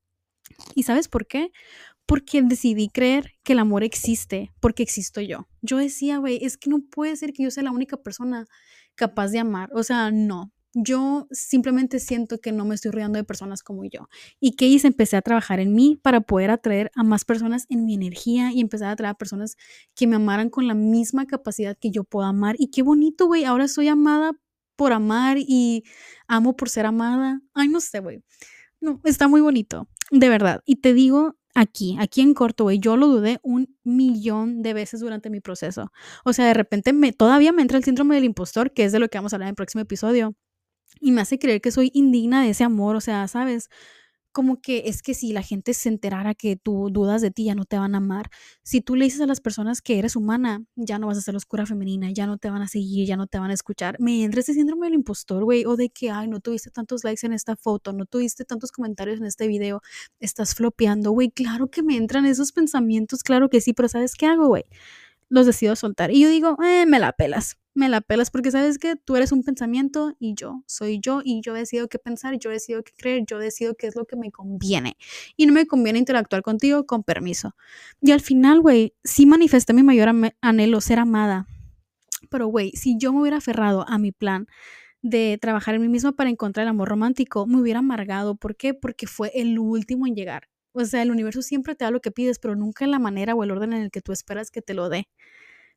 ¿y 0.74 0.84
sabes 0.84 1.08
por 1.08 1.26
qué? 1.26 1.50
Porque 2.06 2.42
decidí 2.42 2.88
creer 2.88 3.32
que 3.42 3.52
el 3.52 3.58
amor 3.58 3.84
existe, 3.84 4.50
porque 4.60 4.82
existo 4.82 5.20
yo. 5.20 5.46
Yo 5.60 5.76
decía, 5.76 6.18
güey, 6.18 6.38
es 6.42 6.56
que 6.56 6.70
no 6.70 6.80
puede 6.80 7.16
ser 7.16 7.32
que 7.32 7.42
yo 7.42 7.50
sea 7.50 7.62
la 7.64 7.70
única 7.70 7.98
persona 7.98 8.46
capaz 8.94 9.28
de 9.28 9.38
amar, 9.38 9.70
o 9.74 9.82
sea, 9.82 10.10
no, 10.10 10.52
yo 10.74 11.26
simplemente 11.30 11.98
siento 11.98 12.38
que 12.38 12.52
no 12.52 12.64
me 12.64 12.74
estoy 12.74 12.90
rodeando 12.90 13.16
de 13.18 13.24
personas 13.24 13.62
como 13.62 13.84
yo. 13.84 14.08
¿Y 14.40 14.52
qué 14.52 14.66
hice? 14.66 14.88
Empecé 14.88 15.16
a 15.16 15.22
trabajar 15.22 15.60
en 15.60 15.74
mí 15.74 15.98
para 16.02 16.20
poder 16.20 16.50
atraer 16.50 16.90
a 16.94 17.02
más 17.02 17.24
personas 17.24 17.66
en 17.68 17.84
mi 17.84 17.94
energía 17.94 18.52
y 18.52 18.60
empezar 18.60 18.88
a 18.88 18.92
atraer 18.92 19.12
a 19.12 19.18
personas 19.18 19.56
que 19.94 20.06
me 20.06 20.16
amaran 20.16 20.50
con 20.50 20.66
la 20.66 20.74
misma 20.74 21.26
capacidad 21.26 21.76
que 21.78 21.90
yo 21.90 22.04
puedo 22.04 22.26
amar. 22.26 22.56
Y 22.58 22.68
qué 22.70 22.82
bonito, 22.82 23.26
güey. 23.26 23.44
Ahora 23.44 23.68
soy 23.68 23.88
amada 23.88 24.32
por 24.76 24.92
amar 24.92 25.38
y 25.38 25.84
amo 26.26 26.56
por 26.56 26.68
ser 26.68 26.86
amada. 26.86 27.40
Ay, 27.54 27.68
no 27.68 27.80
sé, 27.80 28.00
güey. 28.00 28.22
No, 28.80 29.00
está 29.04 29.28
muy 29.28 29.40
bonito, 29.40 29.88
de 30.10 30.28
verdad. 30.28 30.62
Y 30.66 30.76
te 30.76 30.94
digo 30.94 31.36
aquí, 31.54 31.96
aquí 31.98 32.20
en 32.20 32.34
corto, 32.34 32.64
güey, 32.64 32.78
yo 32.78 32.96
lo 32.96 33.08
dudé 33.08 33.40
un 33.42 33.76
millón 33.82 34.62
de 34.62 34.74
veces 34.74 35.00
durante 35.00 35.30
mi 35.30 35.40
proceso. 35.40 35.90
O 36.24 36.32
sea, 36.32 36.46
de 36.46 36.54
repente 36.54 36.92
me, 36.92 37.12
todavía 37.12 37.52
me 37.52 37.62
entra 37.62 37.78
el 37.78 37.84
síndrome 37.84 38.14
del 38.14 38.24
impostor, 38.24 38.72
que 38.72 38.84
es 38.84 38.92
de 38.92 39.00
lo 39.00 39.08
que 39.08 39.18
vamos 39.18 39.32
a 39.32 39.36
hablar 39.36 39.48
en 39.48 39.52
el 39.52 39.56
próximo 39.56 39.82
episodio 39.82 40.36
y 41.00 41.12
me 41.12 41.20
hace 41.20 41.38
creer 41.38 41.60
que 41.60 41.70
soy 41.70 41.90
indigna 41.94 42.42
de 42.42 42.50
ese 42.50 42.64
amor, 42.64 42.96
o 42.96 43.00
sea, 43.00 43.28
¿sabes? 43.28 43.68
Como 44.32 44.60
que 44.60 44.84
es 44.86 45.02
que 45.02 45.14
si 45.14 45.32
la 45.32 45.42
gente 45.42 45.74
se 45.74 45.88
enterara 45.88 46.34
que 46.34 46.56
tú 46.56 46.90
dudas 46.92 47.22
de 47.22 47.30
ti, 47.30 47.44
ya 47.44 47.54
no 47.54 47.64
te 47.64 47.78
van 47.78 47.94
a 47.94 47.98
amar. 47.98 48.30
Si 48.62 48.80
tú 48.80 48.94
le 48.94 49.04
dices 49.06 49.20
a 49.20 49.26
las 49.26 49.40
personas 49.40 49.82
que 49.82 49.98
eres 49.98 50.16
humana, 50.16 50.62
ya 50.76 50.98
no 50.98 51.08
vas 51.08 51.18
a 51.18 51.22
ser 51.22 51.34
oscura 51.34 51.66
femenina, 51.66 52.10
ya 52.12 52.26
no 52.26 52.38
te 52.38 52.50
van 52.50 52.62
a 52.62 52.68
seguir, 52.68 53.06
ya 53.06 53.16
no 53.16 53.26
te 53.26 53.38
van 53.38 53.50
a 53.50 53.54
escuchar. 53.54 53.96
Me 53.98 54.22
entra 54.22 54.40
ese 54.40 54.54
síndrome 54.54 54.86
del 54.86 54.94
impostor, 54.94 55.44
güey, 55.44 55.64
o 55.64 55.76
de 55.76 55.90
que, 55.90 56.10
ay, 56.10 56.28
no 56.28 56.40
tuviste 56.40 56.70
tantos 56.70 57.04
likes 57.04 57.26
en 57.26 57.32
esta 57.32 57.56
foto, 57.56 57.92
no 57.92 58.04
tuviste 58.06 58.44
tantos 58.44 58.70
comentarios 58.70 59.18
en 59.18 59.26
este 59.26 59.48
video, 59.48 59.80
estás 60.20 60.54
flopeando, 60.54 61.10
güey. 61.12 61.30
Claro 61.30 61.68
que 61.70 61.82
me 61.82 61.96
entran 61.96 62.26
esos 62.26 62.52
pensamientos, 62.52 63.22
claro 63.22 63.48
que 63.48 63.60
sí, 63.60 63.72
pero 63.72 63.88
¿sabes 63.88 64.14
qué 64.14 64.26
hago, 64.26 64.46
güey? 64.48 64.64
Los 65.30 65.46
decido 65.46 65.74
soltar. 65.76 66.10
Y 66.12 66.20
yo 66.22 66.28
digo, 66.30 66.56
eh, 66.62 66.86
me 66.86 66.98
la 67.00 67.12
pelas 67.12 67.56
me 67.78 67.88
la 67.88 68.00
pelas 68.00 68.30
porque 68.30 68.50
sabes 68.50 68.78
que 68.78 68.96
tú 68.96 69.16
eres 69.16 69.32
un 69.32 69.42
pensamiento 69.44 70.14
y 70.18 70.34
yo 70.34 70.64
soy 70.66 70.98
yo 71.00 71.22
y 71.24 71.40
yo 71.40 71.54
decido 71.54 71.88
qué 71.88 71.98
pensar, 71.98 72.36
yo 72.38 72.50
decido 72.50 72.82
qué 72.82 72.92
creer, 72.96 73.24
yo 73.26 73.38
decido 73.38 73.74
qué 73.74 73.86
es 73.86 73.96
lo 73.96 74.04
que 74.04 74.16
me 74.16 74.30
conviene 74.30 74.96
y 75.36 75.46
no 75.46 75.52
me 75.52 75.66
conviene 75.66 75.98
interactuar 75.98 76.42
contigo 76.42 76.86
con 76.86 77.04
permiso. 77.04 77.54
Y 78.02 78.10
al 78.10 78.20
final, 78.20 78.60
güey, 78.60 78.94
sí 79.04 79.26
manifesté 79.26 79.72
mi 79.72 79.82
mayor 79.82 80.10
anhelo, 80.40 80.80
ser 80.80 80.98
amada. 80.98 81.46
Pero, 82.30 82.48
güey, 82.48 82.72
si 82.72 82.98
yo 82.98 83.12
me 83.12 83.20
hubiera 83.20 83.36
aferrado 83.38 83.88
a 83.88 83.96
mi 83.98 84.12
plan 84.12 84.48
de 85.00 85.38
trabajar 85.40 85.76
en 85.76 85.82
mí 85.82 85.88
misma 85.88 86.12
para 86.12 86.30
encontrar 86.30 86.64
el 86.64 86.70
amor 86.70 86.88
romántico, 86.88 87.46
me 87.46 87.60
hubiera 87.60 87.78
amargado. 87.78 88.34
¿Por 88.34 88.56
qué? 88.56 88.74
Porque 88.74 89.06
fue 89.06 89.30
el 89.34 89.58
último 89.58 90.06
en 90.06 90.16
llegar. 90.16 90.48
O 90.72 90.84
sea, 90.84 91.02
el 91.02 91.10
universo 91.10 91.42
siempre 91.42 91.74
te 91.74 91.84
da 91.84 91.90
lo 91.90 92.00
que 92.00 92.10
pides, 92.10 92.38
pero 92.38 92.56
nunca 92.56 92.84
en 92.84 92.90
la 92.90 92.98
manera 92.98 93.34
o 93.34 93.44
el 93.44 93.50
orden 93.50 93.72
en 93.72 93.82
el 93.82 93.90
que 93.90 94.00
tú 94.00 94.12
esperas 94.12 94.50
que 94.50 94.62
te 94.62 94.74
lo 94.74 94.88
dé. 94.88 95.08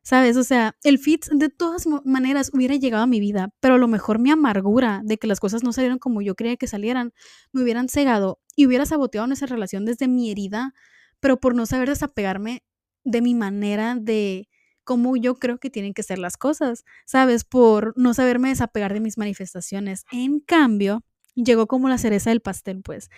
¿Sabes? 0.04 0.36
O 0.36 0.42
sea, 0.42 0.74
el 0.82 0.98
fit 0.98 1.26
de 1.30 1.48
todas 1.48 1.86
maneras 2.04 2.50
hubiera 2.52 2.74
llegado 2.74 3.04
a 3.04 3.06
mi 3.06 3.20
vida, 3.20 3.50
pero 3.60 3.74
a 3.74 3.78
lo 3.78 3.86
mejor 3.86 4.18
mi 4.18 4.30
amargura 4.30 5.00
de 5.04 5.16
que 5.16 5.28
las 5.28 5.38
cosas 5.38 5.62
no 5.62 5.72
salieron 5.72 5.98
como 5.98 6.22
yo 6.22 6.34
creía 6.34 6.56
que 6.56 6.66
salieran, 6.66 7.12
me 7.52 7.62
hubieran 7.62 7.88
cegado 7.88 8.40
y 8.56 8.66
hubiera 8.66 8.84
saboteado 8.84 9.32
esa 9.32 9.46
relación 9.46 9.84
desde 9.84 10.08
mi 10.08 10.30
herida, 10.32 10.74
pero 11.20 11.38
por 11.38 11.54
no 11.54 11.66
saber 11.66 11.88
desapegarme 11.88 12.64
de 13.04 13.22
mi 13.22 13.34
manera 13.34 13.94
de 14.00 14.48
cómo 14.84 15.16
yo 15.16 15.36
creo 15.36 15.58
que 15.58 15.70
tienen 15.70 15.94
que 15.94 16.02
ser 16.02 16.18
las 16.18 16.36
cosas, 16.36 16.84
¿sabes? 17.06 17.44
Por 17.44 17.92
no 17.96 18.12
saberme 18.14 18.48
desapegar 18.48 18.92
de 18.94 19.00
mis 19.00 19.18
manifestaciones. 19.18 20.04
En 20.10 20.40
cambio, 20.40 21.04
llegó 21.36 21.68
como 21.68 21.88
la 21.88 21.98
cereza 21.98 22.30
del 22.30 22.40
pastel, 22.40 22.82
pues. 22.82 23.08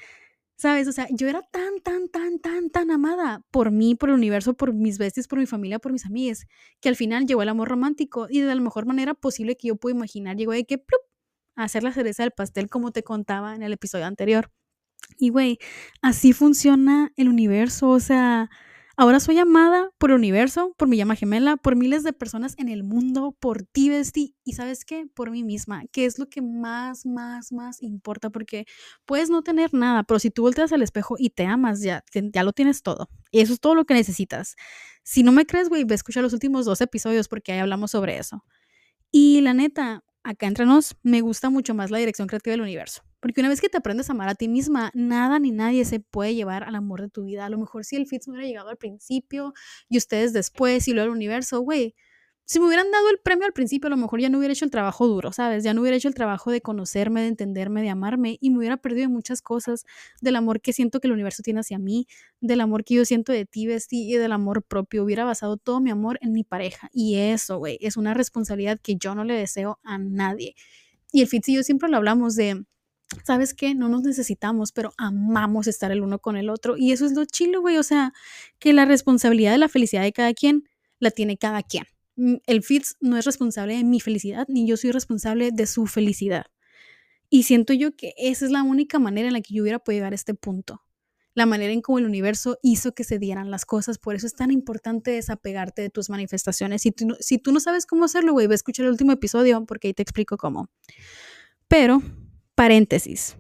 ¿Sabes? 0.57 0.87
O 0.89 0.93
sea, 0.93 1.09
yo 1.11 1.29
era 1.29 1.43
tan, 1.43 1.81
tan, 1.83 2.09
tan, 2.09 2.39
tan, 2.39 2.71
tan 2.71 2.91
amada 2.91 3.43
por 3.51 3.71
mí, 3.73 3.95
por 3.97 4.11
el 4.11 4.15
universo, 4.15 4.55
por 4.55 4.73
mis 4.73 4.99
bestias, 4.99 5.27
por 5.27 5.39
mi 5.39 5.47
familia, 5.47 5.79
por 5.81 5.93
mis 5.93 6.07
amigas, 6.07 6.47
que 6.81 6.89
al 6.89 6.97
final 6.97 7.27
llegó 7.27 7.43
el 7.43 7.49
amor 7.49 7.69
romántico 7.69 8.29
y 8.31 8.41
de 8.41 8.55
la 8.55 8.61
mejor 8.61 8.87
manera 8.87 9.15
posible 9.15 9.57
que 9.57 9.69
yo 9.69 9.77
puedo 9.77 9.95
imaginar, 9.97 10.37
llegó 10.37 10.53
de 10.53 10.65
que, 10.65 10.79
¡plup! 10.79 11.01
a 11.57 11.65
hacer 11.65 11.83
la 11.83 11.93
cereza 11.93 12.23
del 12.23 12.33
pastel 12.33 12.69
como 12.69 12.93
te 12.93 13.03
contaba 13.03 13.55
en 13.55 13.63
el 13.63 13.73
episodio 13.73 14.07
anterior. 14.07 14.51
Y 15.19 15.31
güey, 15.31 15.59
así 16.03 16.33
funciona 16.33 17.13
el 17.17 17.29
universo, 17.29 17.91
o 17.91 18.01
sea, 18.01 18.51
Ahora 18.97 19.19
soy 19.19 19.39
amada 19.39 19.91
por 19.99 20.11
el 20.11 20.17
universo, 20.17 20.73
por 20.79 20.87
mi 20.87 20.97
llama 20.97 21.17
gemela, 21.17 21.57
por 21.57 21.75
miles 21.75 22.05
de 22.05 22.13
personas 22.13 22.55
en 22.59 22.69
el 22.69 22.85
mundo, 22.85 23.37
por 23.41 23.65
ti, 23.65 23.91
Bestie, 23.91 24.37
y 24.45 24.53
sabes 24.53 24.85
qué, 24.85 25.07
por 25.15 25.33
mí 25.33 25.43
misma, 25.43 25.83
que 25.91 26.05
es 26.05 26.21
lo 26.21 26.29
que 26.29 26.41
más, 26.41 27.05
más, 27.05 27.51
más 27.51 27.83
importa, 27.83 28.31
porque 28.31 28.67
puedes 29.05 29.31
no 29.31 29.43
tener 29.43 29.75
nada, 29.75 30.05
pero 30.05 30.21
si 30.21 30.31
tú 30.31 30.43
volteas 30.43 30.73
al 30.73 30.83
espejo 30.83 31.17
y 31.19 31.31
te 31.31 31.45
amas, 31.45 31.81
ya, 31.83 32.05
ya 32.13 32.45
lo 32.45 32.53
tienes 32.53 32.83
todo. 32.83 33.09
Y 33.33 33.41
eso 33.41 33.53
es 33.53 33.61
todo 33.61 33.75
lo 33.75 33.85
que 33.85 33.95
necesitas. 33.95 34.55
Si 35.03 35.25
no 35.25 35.33
me 35.33 35.45
crees, 35.45 35.69
güey, 35.69 35.83
ve 35.83 35.97
a 35.97 36.21
los 36.21 36.33
últimos 36.33 36.65
dos 36.65 36.81
episodios 36.81 37.27
porque 37.27 37.51
ahí 37.51 37.59
hablamos 37.59 37.91
sobre 37.91 38.19
eso. 38.19 38.45
Y 39.11 39.41
la 39.41 39.55
neta, 39.55 40.05
acá 40.23 40.47
entre 40.47 40.67
nos, 40.67 40.97
me 41.03 41.21
gusta 41.21 41.51
mucho 41.51 41.75
más 41.75 41.91
la 41.91 41.99
dirección 41.99 42.29
creativa 42.29 42.53
del 42.53 42.61
universo. 42.61 43.03
Porque 43.25 43.41
una 43.41 43.49
vez 43.49 43.63
que 43.63 43.71
te 43.71 43.79
aprendes 43.79 44.11
a 44.11 44.13
amar 44.13 44.29
a 44.29 44.35
ti 44.35 44.49
misma, 44.49 44.91
nada 44.93 45.39
ni 45.39 45.51
nadie 45.51 45.87
se 45.87 45.99
puede 45.99 46.35
llevar 46.35 46.63
al 46.63 46.75
amor 46.75 47.01
de 47.01 47.09
tu 47.09 47.25
vida. 47.25 47.47
A 47.47 47.49
lo 47.49 47.57
mejor 47.57 47.83
si 47.83 47.97
el 47.97 48.07
Fitz 48.07 48.29
me 48.29 48.35
hubiera 48.35 48.47
llegado 48.47 48.69
al 48.69 48.77
principio 48.77 49.55
y 49.89 49.97
ustedes 49.97 50.35
después 50.35 50.87
y 50.89 50.93
luego 50.93 51.11
al 51.11 51.17
universo, 51.17 51.63
güey, 51.63 51.95
si 52.45 52.61
me 52.61 52.67
hubieran 52.67 52.91
dado 52.91 53.09
el 53.09 53.17
premio 53.21 53.47
al 53.47 53.55
principio, 53.55 53.87
a 53.87 53.91
lo 53.91 53.97
mejor 53.97 54.21
ya 54.21 54.29
no 54.29 54.37
hubiera 54.37 54.53
hecho 54.53 54.67
el 54.67 54.71
trabajo 54.71 55.07
duro, 55.07 55.33
¿sabes? 55.33 55.65
Ya 55.65 55.73
no 55.73 55.81
hubiera 55.81 55.97
hecho 55.97 56.09
el 56.09 56.13
trabajo 56.13 56.51
de 56.51 56.61
conocerme, 56.61 57.23
de 57.23 57.29
entenderme, 57.29 57.81
de 57.81 57.89
amarme 57.89 58.37
y 58.43 58.51
me 58.51 58.59
hubiera 58.59 58.77
perdido 58.77 59.09
muchas 59.09 59.41
cosas 59.41 59.87
del 60.21 60.37
amor 60.37 60.61
que 60.61 60.75
siento 60.75 61.01
que 61.01 61.07
el 61.07 61.15
universo 61.15 61.43
tiene 61.43 61.61
hacia 61.61 61.79
mí, 61.79 62.07
del 62.43 62.61
amor 62.61 62.85
que 62.85 62.93
yo 62.93 63.07
siento 63.07 63.33
de 63.33 63.47
ti, 63.47 63.67
Besti, 63.67 64.07
y 64.07 64.19
del 64.19 64.33
amor 64.33 64.63
propio. 64.63 65.03
Hubiera 65.03 65.25
basado 65.25 65.57
todo 65.57 65.81
mi 65.81 65.89
amor 65.91 66.19
en 66.21 66.33
mi 66.33 66.45
pareja. 66.45 66.91
Y 66.93 67.17
eso, 67.17 67.57
güey, 67.57 67.79
es 67.81 67.97
una 67.97 68.13
responsabilidad 68.13 68.79
que 68.83 68.97
yo 68.97 69.15
no 69.15 69.25
le 69.25 69.33
deseo 69.33 69.81
a 69.83 69.97
nadie. 69.97 70.55
Y 71.11 71.23
el 71.23 71.29
Fitz 71.29 71.49
y 71.49 71.55
yo 71.55 71.63
siempre 71.63 71.89
lo 71.89 71.97
hablamos 71.97 72.37
de, 72.37 72.67
¿sabes 73.25 73.55
qué? 73.55 73.75
No 73.75 73.89
nos 73.89 74.03
necesitamos, 74.03 74.73
pero 74.73 74.93
amamos 74.97 75.67
estar 75.67 75.93
el 75.93 76.03
uno 76.03 76.19
con 76.19 76.37
el 76.37 76.51
otro. 76.51 76.77
Y 76.77 76.93
eso 76.93 77.07
es 77.07 77.13
lo 77.13 77.25
chilo, 77.25 77.61
güey. 77.61 77.77
O 77.79 77.83
sea, 77.83 78.13
que 78.59 78.73
la 78.73 78.85
responsabilidad 78.85 79.53
de 79.53 79.59
la 79.59 79.69
felicidad 79.69 80.03
de 80.03 80.13
cada 80.13 80.35
quien 80.35 80.69
la 80.99 81.11
tiene 81.11 81.37
cada 81.37 81.63
quien 81.63 81.85
Mm, 82.17 82.37
el 82.47 82.63
Fitz 82.63 82.97
no 83.01 83.17
es 83.17 83.25
responsable 83.25 83.77
de 83.77 83.85
mi 83.85 84.01
felicidad, 84.01 84.47
ni 84.49 84.67
yo 84.67 84.77
soy 84.77 84.91
responsable 84.93 85.51
de 85.53 85.67
su 85.67 85.87
felicidad. 85.87 86.47
Y 87.31 87.45
siento 87.45 87.73
yo 87.73 87.97
que 87.97 88.15
esa 88.17 88.45
es 88.45 88.51
la 88.51 88.63
única 88.63 88.99
manera 88.99 89.29
en 89.29 89.35
la 89.35 89.41
que 89.41 89.55
yo 89.55 89.63
hubiera 89.63 89.79
podido 89.79 89.99
llegar 90.01 90.13
a 90.13 90.17
este 90.17 90.35
punto. 90.35 90.83
La 91.35 91.47
manera 91.47 91.73
en 91.73 91.81
cómo 91.81 91.99
el 91.99 92.07
universo 92.07 92.59
hizo 92.63 92.95
que 92.95 93.03
se 93.03 93.19
dieran 93.19 93.51
las 93.51 93.67
cosas. 93.67 93.99
Por 93.99 94.15
eso 94.15 94.27
es 94.27 94.35
tan 94.37 94.53
importante 94.53 95.11
desapegarte 95.11 95.83
de 95.83 95.91
tus 95.91 96.09
manifestaciones. 96.09 96.83
Si 96.83 96.93
tú, 96.93 97.17
si 97.19 97.39
tú 97.39 97.51
no 97.51 97.59
sabes 97.59 97.87
cómo 97.87 98.05
hacerlo, 98.05 98.33
güey, 98.33 98.47
ve 98.47 98.55
a 98.55 98.57
escuchar 98.57 98.87
el 98.87 98.93
último 98.93 99.11
episodio 99.11 99.65
porque 99.67 99.89
ahí 99.89 99.95
te 99.95 100.03
explico 100.03 100.37
cómo. 100.37 100.71
Pero, 101.67 102.03
paréntesis 102.55 103.37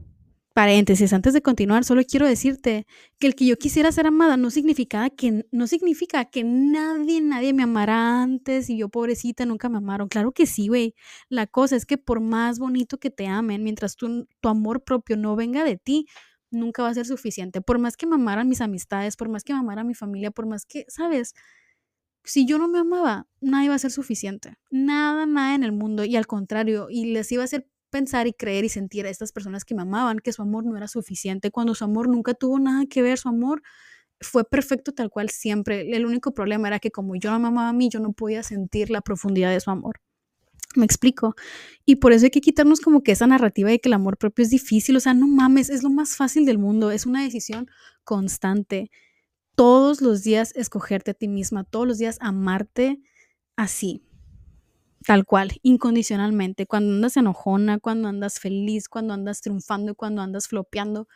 paréntesis, 0.54 1.12
antes 1.12 1.34
de 1.34 1.42
continuar, 1.42 1.84
solo 1.84 2.02
quiero 2.08 2.28
decirte 2.28 2.86
que 3.18 3.26
el 3.26 3.34
que 3.34 3.44
yo 3.44 3.56
quisiera 3.56 3.90
ser 3.90 4.06
amada 4.06 4.36
no 4.36 4.50
significa 4.50 5.10
que, 5.10 5.44
no 5.50 5.66
significa 5.66 6.24
que 6.26 6.44
nadie, 6.44 7.20
nadie 7.20 7.52
me 7.52 7.64
amara 7.64 8.22
antes 8.22 8.70
y 8.70 8.78
yo 8.78 8.88
pobrecita 8.88 9.46
nunca 9.46 9.68
me 9.68 9.78
amaron. 9.78 10.08
Claro 10.08 10.30
que 10.32 10.46
sí, 10.46 10.68
güey. 10.68 10.94
La 11.28 11.48
cosa 11.48 11.74
es 11.74 11.84
que 11.86 11.98
por 11.98 12.20
más 12.20 12.60
bonito 12.60 12.98
que 12.98 13.10
te 13.10 13.26
amen, 13.26 13.64
mientras 13.64 13.96
tu 13.96 14.26
amor 14.44 14.84
propio 14.84 15.16
no 15.16 15.34
venga 15.34 15.64
de 15.64 15.76
ti, 15.76 16.06
nunca 16.52 16.84
va 16.84 16.90
a 16.90 16.94
ser 16.94 17.06
suficiente. 17.06 17.60
Por 17.60 17.80
más 17.80 17.96
que 17.96 18.06
me 18.06 18.14
amaran 18.14 18.48
mis 18.48 18.60
amistades, 18.60 19.16
por 19.16 19.28
más 19.28 19.42
que 19.42 19.52
me 19.54 19.58
amara 19.58 19.82
mi 19.82 19.94
familia, 19.94 20.30
por 20.30 20.46
más 20.46 20.66
que, 20.66 20.84
¿sabes? 20.88 21.34
Si 22.22 22.46
yo 22.46 22.58
no 22.58 22.68
me 22.68 22.78
amaba, 22.78 23.26
nadie 23.40 23.70
va 23.70 23.74
a 23.74 23.78
ser 23.78 23.90
suficiente. 23.90 24.54
Nada, 24.70 25.26
nada 25.26 25.54
en 25.56 25.64
el 25.64 25.72
mundo. 25.72 26.04
Y 26.04 26.16
al 26.16 26.26
contrario, 26.28 26.86
y 26.90 27.06
les 27.12 27.30
iba 27.32 27.42
a 27.44 27.48
ser 27.48 27.68
pensar 27.94 28.26
y 28.26 28.32
creer 28.32 28.64
y 28.64 28.68
sentir 28.68 29.06
a 29.06 29.08
estas 29.08 29.30
personas 29.30 29.64
que 29.64 29.72
me 29.72 29.82
amaban 29.82 30.18
que 30.18 30.32
su 30.32 30.42
amor 30.42 30.66
no 30.66 30.76
era 30.76 30.88
suficiente, 30.88 31.52
cuando 31.52 31.76
su 31.76 31.84
amor 31.84 32.08
nunca 32.08 32.34
tuvo 32.34 32.58
nada 32.58 32.86
que 32.86 33.02
ver, 33.02 33.18
su 33.18 33.28
amor 33.28 33.62
fue 34.20 34.42
perfecto 34.42 34.92
tal 34.92 35.10
cual 35.10 35.30
siempre. 35.30 35.94
El 35.96 36.04
único 36.04 36.34
problema 36.34 36.66
era 36.66 36.80
que 36.80 36.90
como 36.90 37.14
yo 37.14 37.30
no 37.30 37.38
me 37.38 37.46
amaba 37.46 37.68
a 37.68 37.72
mí, 37.72 37.88
yo 37.88 38.00
no 38.00 38.12
podía 38.12 38.42
sentir 38.42 38.90
la 38.90 39.00
profundidad 39.00 39.52
de 39.52 39.60
su 39.60 39.70
amor. 39.70 40.00
Me 40.74 40.84
explico. 40.84 41.36
Y 41.86 41.96
por 41.96 42.12
eso 42.12 42.24
hay 42.26 42.30
que 42.32 42.40
quitarnos 42.40 42.80
como 42.80 43.04
que 43.04 43.12
esa 43.12 43.28
narrativa 43.28 43.70
de 43.70 43.78
que 43.78 43.88
el 43.88 43.92
amor 43.92 44.18
propio 44.18 44.42
es 44.42 44.50
difícil. 44.50 44.96
O 44.96 45.00
sea, 45.00 45.14
no 45.14 45.28
mames, 45.28 45.70
es 45.70 45.84
lo 45.84 45.90
más 45.90 46.16
fácil 46.16 46.46
del 46.46 46.58
mundo. 46.58 46.90
Es 46.90 47.06
una 47.06 47.22
decisión 47.22 47.68
constante. 48.02 48.90
Todos 49.54 50.00
los 50.00 50.24
días 50.24 50.52
escogerte 50.56 51.12
a 51.12 51.14
ti 51.14 51.28
misma, 51.28 51.62
todos 51.62 51.86
los 51.86 51.98
días 51.98 52.18
amarte 52.20 52.98
así 53.54 54.02
tal 55.06 55.24
cual, 55.24 55.52
incondicionalmente, 55.62 56.66
cuando 56.66 56.94
andas 56.94 57.16
enojona, 57.16 57.78
cuando 57.78 58.08
andas 58.08 58.40
feliz, 58.40 58.88
cuando 58.88 59.14
andas 59.14 59.40
triunfando, 59.40 59.94
cuando 59.94 60.22
andas 60.22 60.48
flopeando, 60.48 61.08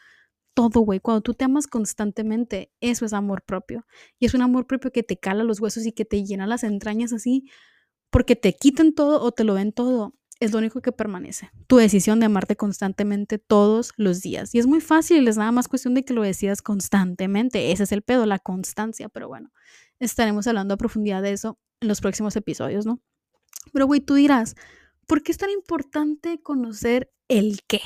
todo, 0.55 0.81
güey, 0.81 1.01
cuando 1.01 1.21
tú 1.23 1.35
te 1.35 1.45
amas 1.45 1.67
constantemente, 1.69 2.73
eso 2.81 3.07
es 3.07 3.13
amor 3.13 3.43
propio. 3.43 3.87
Y 4.19 4.27
es 4.27 4.35
un 4.35 4.43
amor 4.43 4.67
propio 4.67 4.91
que 4.91 5.05
te 5.05 5.17
cala 5.17 5.45
los 5.45 5.61
huesos 5.61 5.87
y 5.87 5.93
que 5.93 6.05
te 6.05 6.25
llena 6.25 6.47
las 6.47 6.65
entrañas 6.65 7.13
así, 7.13 7.45
porque 8.11 8.37
te 8.37 8.55
quitan 8.55 8.93
todo 8.93 9.23
o 9.23 9.33
te 9.33 9.45
lo 9.45 9.55
ven 9.55 9.73
todo. 9.73 10.15
Es 10.41 10.53
lo 10.53 10.59
único 10.59 10.81
que 10.81 10.93
permanece. 10.93 11.51
Tu 11.67 11.77
decisión 11.77 12.21
de 12.21 12.27
amarte 12.27 12.57
constantemente 12.57 13.39
todos 13.39 13.93
los 13.97 14.21
días. 14.21 14.55
Y 14.55 14.59
es 14.59 14.67
muy 14.67 14.81
fácil, 14.81 15.27
es 15.29 15.37
nada 15.37 15.53
más 15.53 15.69
cuestión 15.69 15.95
de 15.95 16.05
que 16.05 16.15
lo 16.15 16.23
decidas 16.23 16.63
constantemente. 16.63 17.73
Ese 17.73 17.85
es 17.85 17.93
el 17.93 18.03
pedo, 18.03 18.27
la 18.27 18.39
constancia. 18.39 19.09
Pero 19.09 19.29
bueno, 19.29 19.53
estaremos 19.99 20.47
hablando 20.47 20.75
a 20.75 20.77
profundidad 20.77 21.23
de 21.23 21.33
eso 21.33 21.59
en 21.81 21.89
los 21.89 22.01
próximos 22.01 22.37
episodios, 22.37 22.87
¿no? 22.87 23.01
Pero, 23.73 23.87
güey, 23.87 24.01
tú 24.01 24.15
dirás, 24.15 24.55
¿por 25.07 25.23
qué 25.23 25.33
es 25.33 25.39
tan 25.39 25.51
importante 25.51 26.41
conocer 26.43 27.11
el 27.29 27.61
qué? 27.67 27.81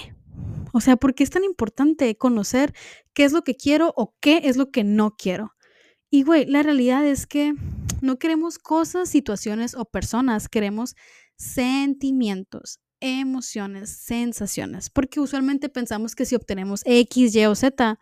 O 0.73 0.81
sea, 0.81 0.97
¿por 0.97 1.15
qué 1.15 1.25
es 1.25 1.31
tan 1.31 1.45
importante 1.45 2.17
conocer 2.17 2.75
qué 3.15 3.25
es 3.25 3.33
lo 3.33 3.43
que 3.43 3.57
quiero 3.57 3.93
o 3.97 4.15
qué 4.21 4.43
es 4.45 4.57
lo 4.57 4.71
que 4.71 4.85
no 4.85 5.17
quiero? 5.17 5.55
Y, 6.11 6.25
güey, 6.25 6.47
la 6.47 6.63
realidad 6.63 7.07
es 7.07 7.27
que 7.27 7.55
no 8.01 8.19
queremos 8.19 8.59
cosas, 8.59 9.09
situaciones 9.09 9.75
o 9.75 9.85
personas, 9.85 10.49
queremos 10.49 10.95
sentimientos, 11.37 12.81
emociones, 13.01 13.91
sensaciones, 13.91 14.91
porque 14.91 15.21
usualmente 15.21 15.69
pensamos 15.69 16.15
que 16.15 16.25
si 16.25 16.35
obtenemos 16.35 16.83
X, 16.85 17.35
Y 17.35 17.47
o 17.47 17.55
Z, 17.55 17.99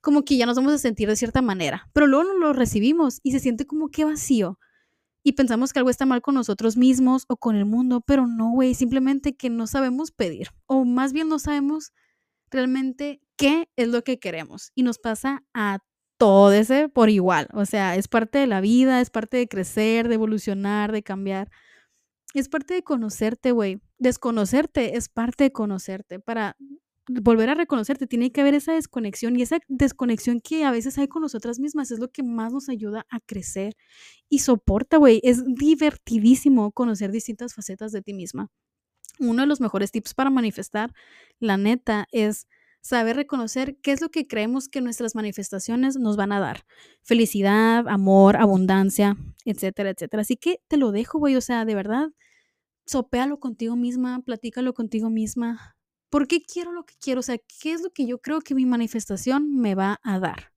como 0.00 0.24
que 0.24 0.36
ya 0.36 0.46
nos 0.46 0.56
vamos 0.56 0.72
a 0.72 0.78
sentir 0.78 1.08
de 1.08 1.16
cierta 1.16 1.42
manera, 1.42 1.88
pero 1.92 2.06
luego 2.06 2.24
no 2.24 2.38
lo 2.38 2.52
recibimos 2.52 3.20
y 3.22 3.32
se 3.32 3.40
siente 3.40 3.66
como 3.66 3.88
que 3.88 4.04
vacío 4.04 4.58
y 5.24 5.32
pensamos 5.32 5.72
que 5.72 5.80
algo 5.80 5.90
está 5.90 6.06
mal 6.06 6.22
con 6.22 6.34
nosotros 6.34 6.76
mismos 6.76 7.24
o 7.28 7.36
con 7.36 7.56
el 7.56 7.64
mundo, 7.64 8.02
pero 8.02 8.28
no, 8.28 8.52
güey, 8.52 8.74
simplemente 8.74 9.34
que 9.36 9.50
no 9.50 9.66
sabemos 9.66 10.12
pedir 10.12 10.50
o 10.66 10.84
más 10.84 11.12
bien 11.12 11.28
no 11.28 11.38
sabemos 11.40 11.92
realmente 12.50 13.20
qué 13.36 13.68
es 13.74 13.88
lo 13.88 14.04
que 14.04 14.20
queremos 14.20 14.70
y 14.74 14.84
nos 14.84 14.98
pasa 14.98 15.42
a 15.54 15.78
todo 16.18 16.52
ese 16.52 16.88
por 16.88 17.10
igual, 17.10 17.48
o 17.54 17.64
sea, 17.64 17.96
es 17.96 18.06
parte 18.06 18.38
de 18.38 18.46
la 18.46 18.60
vida, 18.60 19.00
es 19.00 19.10
parte 19.10 19.38
de 19.38 19.48
crecer, 19.48 20.08
de 20.08 20.14
evolucionar, 20.14 20.92
de 20.92 21.02
cambiar. 21.02 21.50
Es 22.34 22.48
parte 22.48 22.74
de 22.74 22.82
conocerte, 22.82 23.52
güey. 23.52 23.80
Desconocerte 23.98 24.96
es 24.96 25.08
parte 25.08 25.44
de 25.44 25.52
conocerte 25.52 26.20
para 26.20 26.56
volver 27.08 27.50
a 27.50 27.54
reconocerte, 27.54 28.06
tiene 28.06 28.32
que 28.32 28.40
haber 28.40 28.54
esa 28.54 28.72
desconexión 28.72 29.38
y 29.38 29.42
esa 29.42 29.58
desconexión 29.68 30.40
que 30.40 30.64
a 30.64 30.70
veces 30.70 30.98
hay 30.98 31.08
con 31.08 31.22
nosotras 31.22 31.58
mismas 31.60 31.90
es 31.90 31.98
lo 31.98 32.10
que 32.10 32.22
más 32.22 32.52
nos 32.52 32.68
ayuda 32.68 33.06
a 33.10 33.20
crecer 33.20 33.74
y 34.28 34.40
soporta, 34.40 34.96
güey. 34.96 35.20
Es 35.22 35.44
divertidísimo 35.44 36.72
conocer 36.72 37.10
distintas 37.12 37.54
facetas 37.54 37.92
de 37.92 38.02
ti 38.02 38.14
misma. 38.14 38.48
Uno 39.20 39.42
de 39.42 39.46
los 39.48 39.60
mejores 39.60 39.92
tips 39.92 40.14
para 40.14 40.30
manifestar, 40.30 40.92
la 41.38 41.56
neta, 41.56 42.06
es 42.10 42.46
saber 42.80 43.16
reconocer 43.16 43.76
qué 43.82 43.92
es 43.92 44.00
lo 44.00 44.10
que 44.10 44.26
creemos 44.26 44.68
que 44.68 44.80
nuestras 44.80 45.14
manifestaciones 45.14 45.96
nos 45.96 46.16
van 46.16 46.32
a 46.32 46.40
dar. 46.40 46.64
Felicidad, 47.02 47.88
amor, 47.88 48.36
abundancia, 48.36 49.16
etcétera, 49.44 49.90
etcétera. 49.90 50.20
Así 50.22 50.36
que 50.36 50.60
te 50.68 50.76
lo 50.76 50.92
dejo, 50.92 51.18
güey. 51.18 51.36
O 51.36 51.40
sea, 51.40 51.64
de 51.64 51.74
verdad, 51.74 52.10
sopéalo 52.86 53.40
contigo 53.40 53.76
misma, 53.76 54.20
platícalo 54.22 54.74
contigo 54.74 55.10
misma, 55.10 55.76
¿Por 56.14 56.28
qué 56.28 56.40
quiero 56.40 56.70
lo 56.70 56.86
que 56.86 56.94
quiero? 57.00 57.18
O 57.18 57.22
sea, 57.24 57.38
¿qué 57.60 57.72
es 57.72 57.82
lo 57.82 57.90
que 57.90 58.06
yo 58.06 58.18
creo 58.20 58.40
que 58.40 58.54
mi 58.54 58.66
manifestación 58.66 59.52
me 59.56 59.74
va 59.74 59.98
a 60.04 60.20
dar? 60.20 60.52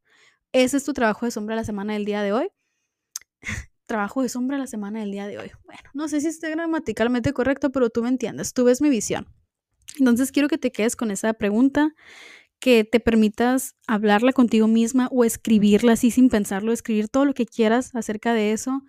Ese 0.51 0.77
es 0.77 0.83
tu 0.83 0.93
trabajo 0.93 1.25
de 1.25 1.31
sombra 1.31 1.55
la 1.55 1.63
semana 1.63 1.93
del 1.93 2.05
día 2.05 2.21
de 2.21 2.31
hoy. 2.31 2.49
trabajo 3.87 4.21
de 4.21 4.29
sombra 4.29 4.59
la 4.59 4.67
semana 4.67 4.99
del 4.99 5.09
día 5.09 5.25
de 5.25 5.39
hoy. 5.39 5.49
Bueno, 5.65 5.81
no 5.95 6.07
sé 6.09 6.21
si 6.21 6.27
esté 6.27 6.51
gramaticalmente 6.51 7.33
correcto, 7.33 7.71
pero 7.71 7.89
tú 7.89 8.03
me 8.03 8.09
entiendes, 8.09 8.53
tú 8.53 8.65
ves 8.65 8.83
mi 8.83 8.91
visión. 8.91 9.33
Entonces 9.97 10.31
quiero 10.31 10.47
que 10.47 10.59
te 10.59 10.71
quedes 10.71 10.95
con 10.95 11.09
esa 11.09 11.33
pregunta, 11.33 11.95
que 12.59 12.83
te 12.83 12.99
permitas 12.99 13.75
hablarla 13.87 14.33
contigo 14.33 14.67
misma 14.67 15.09
o 15.11 15.23
escribirla 15.23 15.93
así 15.93 16.11
sin 16.11 16.29
pensarlo, 16.29 16.71
escribir 16.71 17.09
todo 17.09 17.25
lo 17.25 17.33
que 17.33 17.47
quieras 17.47 17.95
acerca 17.95 18.35
de 18.35 18.51
eso 18.51 18.83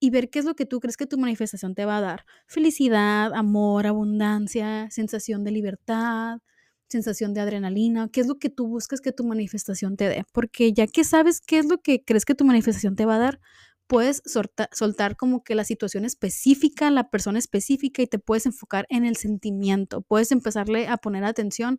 y 0.00 0.10
ver 0.10 0.30
qué 0.30 0.40
es 0.40 0.44
lo 0.44 0.54
que 0.54 0.66
tú 0.66 0.80
crees 0.80 0.96
que 0.96 1.06
tu 1.06 1.18
manifestación 1.18 1.74
te 1.74 1.84
va 1.84 1.98
a 1.98 2.00
dar. 2.00 2.24
Felicidad, 2.46 3.32
amor, 3.34 3.86
abundancia, 3.86 4.88
sensación 4.90 5.44
de 5.44 5.50
libertad, 5.52 6.38
sensación 6.88 7.34
de 7.34 7.40
adrenalina, 7.40 8.08
qué 8.12 8.20
es 8.20 8.26
lo 8.26 8.38
que 8.38 8.50
tú 8.50 8.68
buscas 8.68 9.00
que 9.00 9.12
tu 9.12 9.24
manifestación 9.24 9.96
te 9.96 10.08
dé. 10.08 10.24
Porque 10.32 10.72
ya 10.72 10.86
que 10.86 11.04
sabes 11.04 11.40
qué 11.40 11.58
es 11.58 11.66
lo 11.66 11.78
que 11.78 12.04
crees 12.04 12.24
que 12.24 12.34
tu 12.34 12.44
manifestación 12.44 12.96
te 12.96 13.06
va 13.06 13.16
a 13.16 13.18
dar, 13.18 13.40
puedes 13.86 14.22
soltar 14.72 15.16
como 15.16 15.42
que 15.44 15.54
la 15.54 15.64
situación 15.64 16.04
específica, 16.04 16.90
la 16.90 17.10
persona 17.10 17.38
específica 17.38 18.02
y 18.02 18.06
te 18.06 18.18
puedes 18.18 18.46
enfocar 18.46 18.86
en 18.88 19.04
el 19.04 19.16
sentimiento. 19.16 20.02
Puedes 20.02 20.32
empezarle 20.32 20.88
a 20.88 20.96
poner 20.96 21.24
atención 21.24 21.78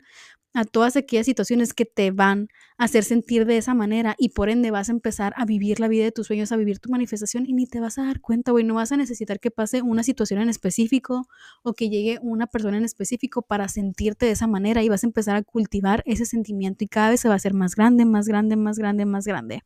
a 0.56 0.64
todas 0.64 0.96
aquellas 0.96 1.26
situaciones 1.26 1.74
que 1.74 1.84
te 1.84 2.12
van 2.12 2.48
a 2.78 2.86
hacer 2.86 3.04
sentir 3.04 3.46
de 3.46 3.58
esa 3.58 3.74
manera 3.74 4.16
y 4.18 4.30
por 4.30 4.50
ende 4.50 4.72
vas 4.72 4.88
a 4.88 4.94
empezar 4.94 5.34
a 5.36 5.46
vivir 5.46 5.82
la 5.82 5.90
vida 5.90 6.06
de 6.06 6.14
tus 6.14 6.28
sueños, 6.28 6.54
a 6.54 6.56
vivir 6.56 6.80
tu 6.80 6.90
manifestación 6.90 7.46
y 7.46 7.52
ni 7.52 7.68
te 7.68 7.82
vas 7.82 7.98
a 7.98 8.06
dar 8.06 8.22
cuenta, 8.22 8.52
güey, 8.52 8.64
no 8.64 8.76
vas 8.76 8.94
a 8.94 8.98
necesitar 8.98 9.42
que 9.42 9.52
pase 9.52 9.82
una 9.82 10.02
situación 10.02 10.42
en 10.42 10.48
específico 10.48 11.28
o 11.62 11.74
que 11.74 11.90
llegue 11.90 12.20
una 12.22 12.48
persona 12.48 12.78
en 12.78 12.86
específico 12.86 13.42
para 13.42 13.68
sentirte 13.68 14.28
de 14.28 14.32
esa 14.32 14.48
manera 14.48 14.82
y 14.82 14.88
vas 14.88 15.04
a 15.04 15.08
empezar 15.08 15.36
a 15.36 15.44
cultivar 15.44 16.02
ese 16.06 16.26
sentimiento 16.26 16.86
y 16.86 16.88
cada 16.88 17.10
vez 17.10 17.20
se 17.20 17.28
va 17.28 17.34
a 17.34 17.38
hacer 17.38 17.54
más 17.54 17.76
grande, 17.76 18.06
más 18.06 18.26
grande, 18.26 18.56
más 18.56 18.80
grande, 18.80 19.06
más 19.06 19.26
grande. 19.26 19.62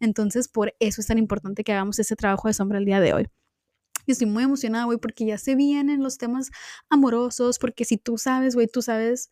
Entonces, 0.00 0.48
por 0.48 0.74
eso 0.80 1.02
es 1.02 1.06
tan 1.06 1.18
importante 1.18 1.62
que 1.62 1.72
hagamos 1.72 1.98
ese 1.98 2.16
trabajo 2.16 2.48
de 2.48 2.54
sombra 2.54 2.78
el 2.78 2.86
día 2.86 3.00
de 3.00 3.12
hoy. 3.12 3.28
Y 4.06 4.12
estoy 4.12 4.26
muy 4.26 4.44
emocionada, 4.44 4.86
güey, 4.86 4.98
porque 4.98 5.26
ya 5.26 5.36
se 5.36 5.54
vienen 5.56 6.02
los 6.02 6.16
temas 6.16 6.50
amorosos, 6.88 7.58
porque 7.58 7.84
si 7.84 7.98
tú 7.98 8.16
sabes, 8.16 8.54
güey, 8.54 8.66
tú 8.66 8.80
sabes 8.80 9.30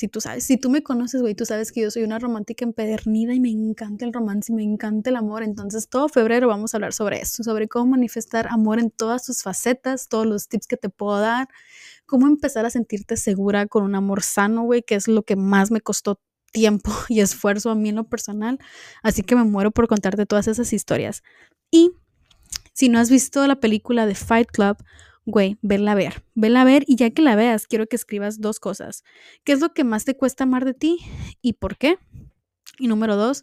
Si 0.00 0.08
tú 0.08 0.22
sabes, 0.22 0.44
si 0.44 0.56
tú 0.56 0.70
me 0.70 0.82
conoces, 0.82 1.20
güey, 1.20 1.34
tú 1.34 1.44
sabes 1.44 1.72
que 1.72 1.82
yo 1.82 1.90
soy 1.90 2.04
una 2.04 2.18
romántica 2.18 2.64
empedernida 2.64 3.34
y 3.34 3.40
me 3.40 3.50
encanta 3.50 4.06
el 4.06 4.14
romance 4.14 4.50
y 4.50 4.54
me 4.54 4.62
encanta 4.62 5.10
el 5.10 5.16
amor. 5.16 5.42
Entonces, 5.42 5.90
todo 5.90 6.08
febrero 6.08 6.48
vamos 6.48 6.72
a 6.72 6.78
hablar 6.78 6.94
sobre 6.94 7.20
esto, 7.20 7.42
sobre 7.42 7.68
cómo 7.68 7.90
manifestar 7.90 8.46
amor 8.48 8.78
en 8.78 8.90
todas 8.90 9.26
sus 9.26 9.42
facetas, 9.42 10.08
todos 10.08 10.24
los 10.24 10.48
tips 10.48 10.66
que 10.68 10.78
te 10.78 10.88
puedo 10.88 11.20
dar, 11.20 11.48
cómo 12.06 12.28
empezar 12.28 12.64
a 12.64 12.70
sentirte 12.70 13.18
segura 13.18 13.66
con 13.66 13.82
un 13.82 13.94
amor 13.94 14.22
sano, 14.22 14.62
güey, 14.62 14.82
que 14.82 14.94
es 14.94 15.06
lo 15.06 15.22
que 15.22 15.36
más 15.36 15.70
me 15.70 15.82
costó 15.82 16.18
tiempo 16.50 16.90
y 17.10 17.20
esfuerzo 17.20 17.68
a 17.68 17.74
mí 17.74 17.90
en 17.90 17.96
lo 17.96 18.04
personal. 18.04 18.58
Así 19.02 19.22
que 19.22 19.36
me 19.36 19.44
muero 19.44 19.70
por 19.70 19.86
contarte 19.86 20.24
todas 20.24 20.48
esas 20.48 20.72
historias. 20.72 21.22
Y 21.70 21.90
si 22.72 22.88
no 22.88 23.00
has 23.00 23.10
visto 23.10 23.46
la 23.46 23.60
película 23.60 24.06
de 24.06 24.14
Fight 24.14 24.48
Club, 24.50 24.78
güey, 25.30 25.58
vela 25.62 25.92
a 25.92 25.94
ver, 25.94 26.22
vela 26.34 26.62
a 26.62 26.64
ver 26.64 26.84
y 26.86 26.96
ya 26.96 27.10
que 27.10 27.22
la 27.22 27.36
veas, 27.36 27.66
quiero 27.66 27.86
que 27.86 27.96
escribas 27.96 28.40
dos 28.40 28.60
cosas. 28.60 29.04
¿Qué 29.44 29.52
es 29.52 29.60
lo 29.60 29.72
que 29.72 29.84
más 29.84 30.04
te 30.04 30.16
cuesta 30.16 30.44
amar 30.44 30.64
de 30.64 30.74
ti 30.74 30.98
y 31.40 31.54
por 31.54 31.76
qué? 31.76 31.98
Y 32.78 32.88
número 32.88 33.16
dos, 33.16 33.42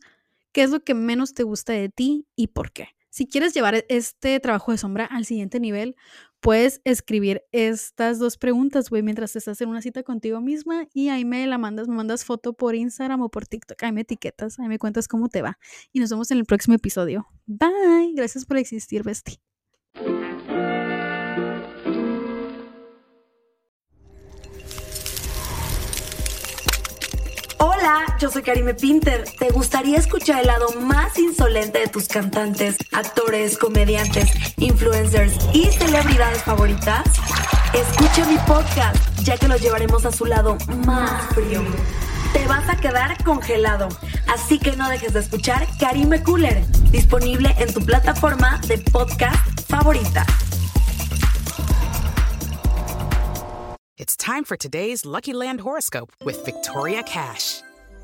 ¿qué 0.51 0.63
es 0.63 0.71
lo 0.71 0.83
que 0.83 0.93
menos 0.93 1.33
te 1.33 1.43
gusta 1.43 1.73
de 1.73 1.89
ti 1.89 2.27
y 2.35 2.47
por 2.47 2.71
qué? 2.71 2.89
Si 3.09 3.25
quieres 3.25 3.53
llevar 3.53 3.83
este 3.89 4.39
trabajo 4.39 4.71
de 4.71 4.77
sombra 4.77 5.05
al 5.05 5.25
siguiente 5.25 5.59
nivel, 5.59 5.95
puedes 6.39 6.81
escribir 6.83 7.41
estas 7.51 8.19
dos 8.19 8.37
preguntas, 8.37 8.89
güey, 8.89 9.01
mientras 9.01 9.35
estás 9.35 9.59
en 9.61 9.69
una 9.69 9.81
cita 9.81 10.03
contigo 10.03 10.39
misma 10.39 10.87
y 10.93 11.09
ahí 11.09 11.25
me 11.25 11.47
la 11.47 11.57
mandas, 11.57 11.87
me 11.87 11.95
mandas 11.95 12.25
foto 12.25 12.53
por 12.53 12.75
Instagram 12.75 13.21
o 13.21 13.29
por 13.29 13.47
TikTok, 13.47 13.81
ahí 13.81 13.91
me 13.91 14.01
etiquetas, 14.01 14.59
ahí 14.59 14.67
me 14.67 14.77
cuentas 14.77 15.07
cómo 15.07 15.29
te 15.29 15.41
va. 15.41 15.57
Y 15.91 15.99
nos 15.99 16.11
vemos 16.11 16.29
en 16.29 16.37
el 16.37 16.45
próximo 16.45 16.75
episodio. 16.75 17.27
Bye, 17.47 18.13
gracias 18.13 18.45
por 18.45 18.57
existir, 18.57 19.03
Bestie. 19.03 19.39
Hola, 27.87 28.17
yo 28.19 28.29
soy 28.29 28.41
Karime 28.41 28.73
Pinter. 28.73 29.23
¿Te 29.39 29.49
gustaría 29.49 29.97
escuchar 29.97 30.41
el 30.41 30.47
lado 30.47 30.73
más 30.81 31.17
insolente 31.17 31.79
de 31.79 31.87
tus 31.87 32.09
cantantes, 32.09 32.75
actores, 32.91 33.57
comediantes, 33.57 34.29
influencers 34.57 35.33
y 35.53 35.67
celebridades 35.67 36.43
favoritas? 36.43 37.07
Escucha 37.73 38.25
mi 38.25 38.37
podcast, 38.39 38.97
ya 39.23 39.37
que 39.37 39.47
los 39.47 39.61
llevaremos 39.61 40.05
a 40.05 40.11
su 40.11 40.25
lado 40.25 40.57
más 40.85 41.33
frío. 41.33 41.63
Te 42.33 42.45
vas 42.47 42.67
a 42.67 42.75
quedar 42.75 43.23
congelado, 43.23 43.87
así 44.27 44.59
que 44.59 44.75
no 44.75 44.89
dejes 44.89 45.13
de 45.13 45.21
escuchar 45.21 45.65
Karime 45.79 46.21
Cooler, 46.23 46.69
disponible 46.91 47.55
en 47.57 47.73
tu 47.73 47.79
plataforma 47.79 48.59
de 48.67 48.79
podcast 48.79 49.61
favorita. 49.69 50.25
It's 53.97 54.17
time 54.17 54.43
for 54.43 54.57
today's 54.57 55.05
Lucky 55.05 55.31
Land 55.31 55.61
horoscope 55.61 56.11
with 56.25 56.43
Victoria 56.43 57.01
Cash. 57.01 57.61